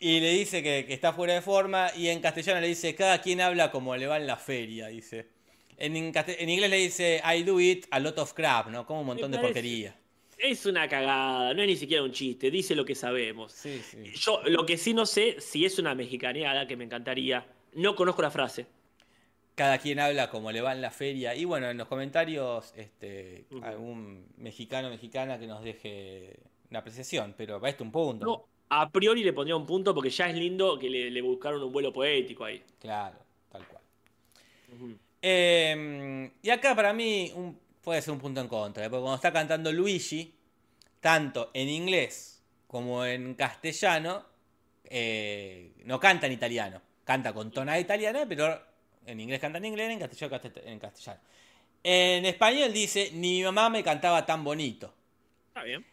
[0.00, 3.20] Y le dice que, que está fuera de forma y en castellano le dice, cada
[3.20, 5.28] quien habla como le va en la feria, dice.
[5.80, 8.84] En, inglés le dice, I do it a lot of crap, ¿no?
[8.84, 9.96] Como un montón de porquería.
[10.36, 13.52] Es una cagada, no es ni siquiera un chiste, dice lo que sabemos.
[13.52, 14.12] Sí, sí.
[14.14, 17.46] Yo lo que sí no sé si es una mexicaneada, que me encantaría.
[17.74, 18.66] No conozco la frase.
[19.54, 21.34] Cada quien habla como le va en la feria.
[21.34, 27.58] Y bueno, en los comentarios, este, algún mexicano mexicana que nos deje una apreciación, pero
[27.58, 28.26] para esto un punto.
[28.26, 31.62] No, a priori le pondría un punto porque ya es lindo que le, le buscaron
[31.62, 32.62] un vuelo poético ahí.
[32.80, 33.18] Claro,
[33.50, 33.82] tal cual.
[35.22, 38.90] Eh, y acá para mí un- puede ser un punto en contra, ¿eh?
[38.90, 40.34] porque cuando está cantando Luigi,
[41.00, 44.24] tanto en inglés como en castellano,
[44.84, 46.80] eh, no canta en italiano.
[47.04, 48.60] Canta con tonada italiana, pero
[49.06, 51.20] en inglés canta en inglés, en castellano en castellano.
[51.82, 54.94] En español dice, ni mi mamá me cantaba tan bonito.
[55.48, 55.84] Está bien.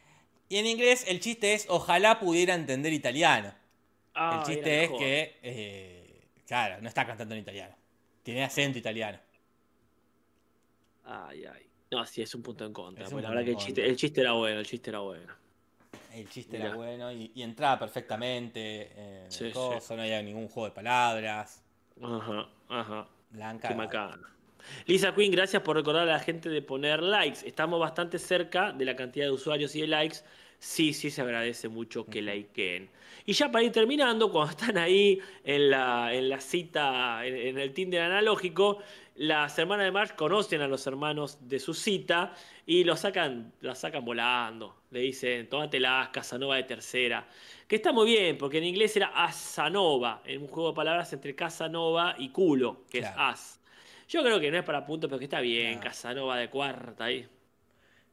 [0.50, 3.54] Y en inglés el chiste es, ojalá pudiera entender italiano.
[4.14, 7.76] Ah, el chiste era es que, eh, claro, no está cantando en italiano.
[8.24, 9.20] Tiene acento italiano.
[11.04, 11.70] Ay, ay.
[11.92, 13.06] No, sí, es un punto en contra.
[13.06, 15.00] Es porque un la verdad que el chiste, el chiste era bueno, el chiste era
[15.00, 15.34] bueno.
[16.14, 16.70] El chiste Mirá.
[16.70, 18.92] era bueno y, y entraba perfectamente.
[18.96, 21.64] eh, Sí, el coso, No había ningún juego de palabras.
[22.02, 23.08] Ajá, ajá.
[23.30, 23.68] Blanca.
[23.70, 24.36] Qué macana.
[24.86, 27.40] Lisa Queen, gracias por recordar a la gente de poner likes.
[27.46, 30.18] Estamos bastante cerca de la cantidad de usuarios y de likes.
[30.60, 32.90] Sí, sí, se agradece mucho que likeen.
[33.26, 37.58] Y ya para ir terminando, cuando están ahí en la, en la cita, en, en
[37.60, 38.80] el Tinder analógico,
[39.18, 42.34] las hermanas de Marge conocen a los hermanos de su cita
[42.68, 44.84] y los sacan, las sacan volando.
[44.92, 47.28] Le dicen, tómatelas, Casanova de tercera.
[47.68, 51.36] Que está muy bien, porque en inglés era Asanova, en un juego de palabras entre
[51.36, 53.57] Casanova y culo, que es as.
[54.08, 55.82] Yo creo que no es para puntos, pero que está bien, No.
[55.82, 57.28] Casanova de cuarta ahí.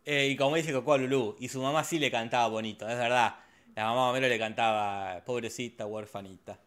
[0.04, 3.36] Eh, y como dice Coco Lulú, y su mamá sí le cantaba bonito, es verdad.
[3.74, 6.60] La mamá Homero le cantaba pobrecita, huérfanita.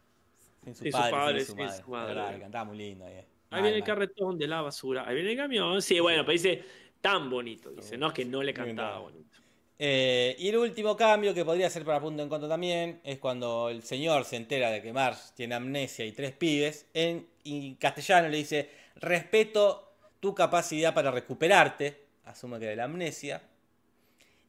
[0.63, 1.83] Sin su Sin su padre, padre, sin su madre.
[1.83, 2.13] su madre.
[2.13, 3.05] Es verdad, le cantaba muy lindo.
[3.05, 3.25] ahí.
[3.49, 5.07] Ahí Mal, viene el carretón de la basura.
[5.07, 5.81] Ahí viene el camión.
[5.81, 6.63] Sí, bueno, pero dice
[7.01, 7.71] tan bonito.
[7.71, 9.39] Dice, no es que no le cantaba bonito.
[9.79, 13.69] Eh, y el último cambio que podría ser para punto en contra también es cuando
[13.69, 16.89] el señor se entera de que Marge tiene amnesia y tres pibes.
[16.93, 18.69] En y castellano le dice:
[18.99, 22.05] Respeto tu capacidad para recuperarte.
[22.25, 23.41] Asume que de la amnesia.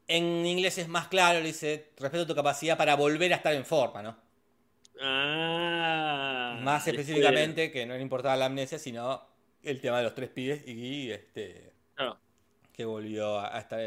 [0.06, 3.64] En inglés es más claro, le dice: Respeto tu capacidad para volver a estar en
[3.64, 4.16] forma, ¿no?
[5.00, 6.58] Ah.
[6.62, 9.22] Más después- específicamente que no le importaba la amnesia, sino
[9.62, 11.72] el tema de los tres pibes y este
[12.72, 13.80] que volvió a estar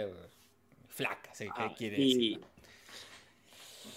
[0.90, 2.42] flaca, se Ah, quiere y, decir.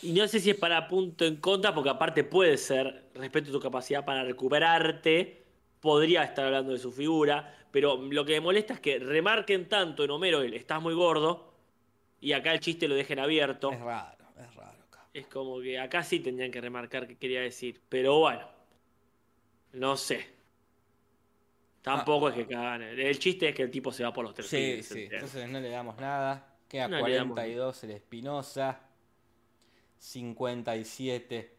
[0.02, 3.52] y no sé si es para punto en contra, porque aparte puede ser, respeto a
[3.54, 5.43] tu capacidad para recuperarte,
[5.84, 10.02] podría estar hablando de su figura, pero lo que me molesta es que remarquen tanto
[10.02, 11.52] en Homero el estás muy gordo,
[12.22, 13.70] y acá el chiste lo dejen abierto.
[13.70, 15.06] Es raro, es raro acá.
[15.12, 18.48] Es como que acá sí tendrían que remarcar qué quería decir, pero bueno,
[19.74, 20.26] no sé.
[21.82, 22.30] Tampoco Ah.
[22.30, 22.80] es que cagan.
[22.80, 25.60] El chiste es que el tipo se va por los tres Sí, sí, entonces no
[25.60, 26.56] le damos nada.
[26.66, 28.80] Queda No le damos 42 el Espinosa,
[29.98, 31.54] 57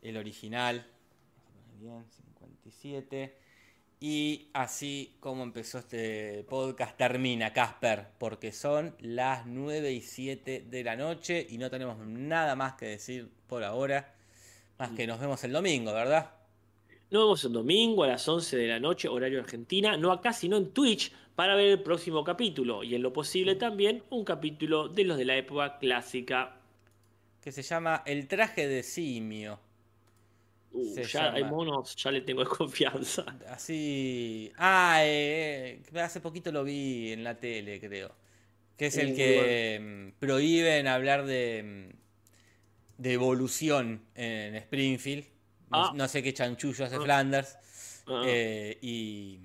[0.00, 0.86] el original.
[1.78, 3.45] Bien, 57.
[3.98, 10.84] Y así como empezó este podcast, termina Casper, porque son las 9 y 7 de
[10.84, 14.14] la noche y no tenemos nada más que decir por ahora.
[14.78, 16.30] Más que nos vemos el domingo, ¿verdad?
[17.10, 20.58] Nos vemos el domingo a las 11 de la noche, horario argentina, no acá, sino
[20.58, 22.84] en Twitch, para ver el próximo capítulo.
[22.84, 26.56] Y en lo posible también un capítulo de los de la época clásica.
[27.40, 29.60] que se llama El traje de simio.
[30.72, 33.24] Uh, ya hay monos, ya le tengo desconfianza.
[33.48, 34.52] Así.
[34.58, 38.14] Ah, eh, eh, hace poquito lo vi en la tele, creo.
[38.76, 41.90] Que es el Uh, que mm, prohíben hablar de,
[42.98, 45.24] mm, de evolución en Springfield.
[45.70, 45.92] No, Ah.
[45.94, 47.00] no sé qué chanchullo hace Ah.
[47.00, 47.56] Flanders.
[48.06, 48.22] Ah.
[48.26, 49.40] Eh, y.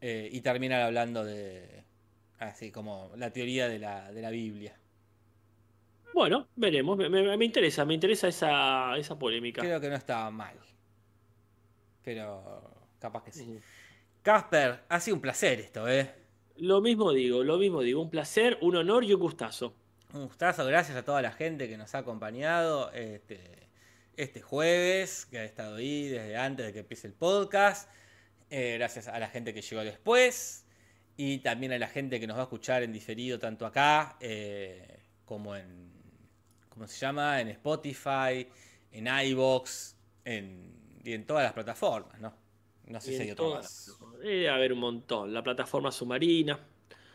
[0.00, 1.84] eh, y terminan hablando de.
[2.38, 4.78] Así como la teoría de la, de la Biblia.
[6.16, 6.96] Bueno, veremos.
[6.96, 9.60] Me, me- me interesa, me interesa esa, esa polémica.
[9.60, 10.56] Creo que no estaba mal.
[12.02, 12.62] Pero.
[12.98, 13.60] capaz que sí.
[14.22, 16.10] Casper, ha sido un placer esto, ¿eh?
[16.56, 18.00] Lo mismo digo, lo mismo digo.
[18.00, 19.76] Un placer, un honor y un gustazo.
[20.14, 23.68] Un gustazo, gracias a toda la gente que nos ha acompañado este,
[24.16, 27.90] este jueves, que ha estado ahí desde antes de que empiece el podcast.
[28.48, 30.64] Eh, gracias a la gente que llegó después.
[31.18, 35.02] Y también a la gente que nos va a escuchar en diferido, tanto acá eh,
[35.26, 35.85] como en.
[36.76, 37.40] ¿Cómo se llama?
[37.40, 38.46] En Spotify,
[38.92, 39.96] en iBox,
[40.26, 42.34] en, y en todas las plataformas, ¿no?
[42.84, 44.20] No sé Y si hay en otro todas- más.
[44.20, 45.32] Debe haber un montón.
[45.32, 46.60] La plataforma submarina,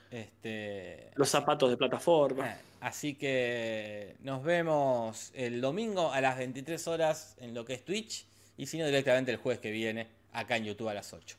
[0.09, 2.49] Este, los zapatos de plataforma.
[2.49, 7.85] Eh, Así que nos vemos el domingo a las 23 horas en lo que es
[7.85, 8.25] Twitch
[8.57, 11.37] y si no directamente el jueves que viene acá en YouTube a las 8.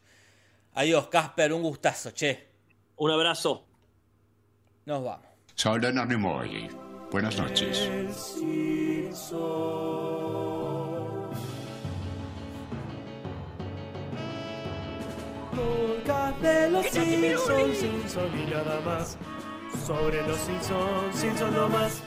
[0.75, 2.47] Adiós, Casper, un gustazo, che.
[2.97, 3.67] Un abrazo.
[4.87, 5.27] Nos vamos.
[5.81, 6.92] Leonard Nimoy.
[7.13, 7.91] Buenas noches.
[15.55, 19.19] Podcast de los Simpsons, Simpson y nada más.
[19.87, 22.03] Sobre los Simpsons, Simpson no más.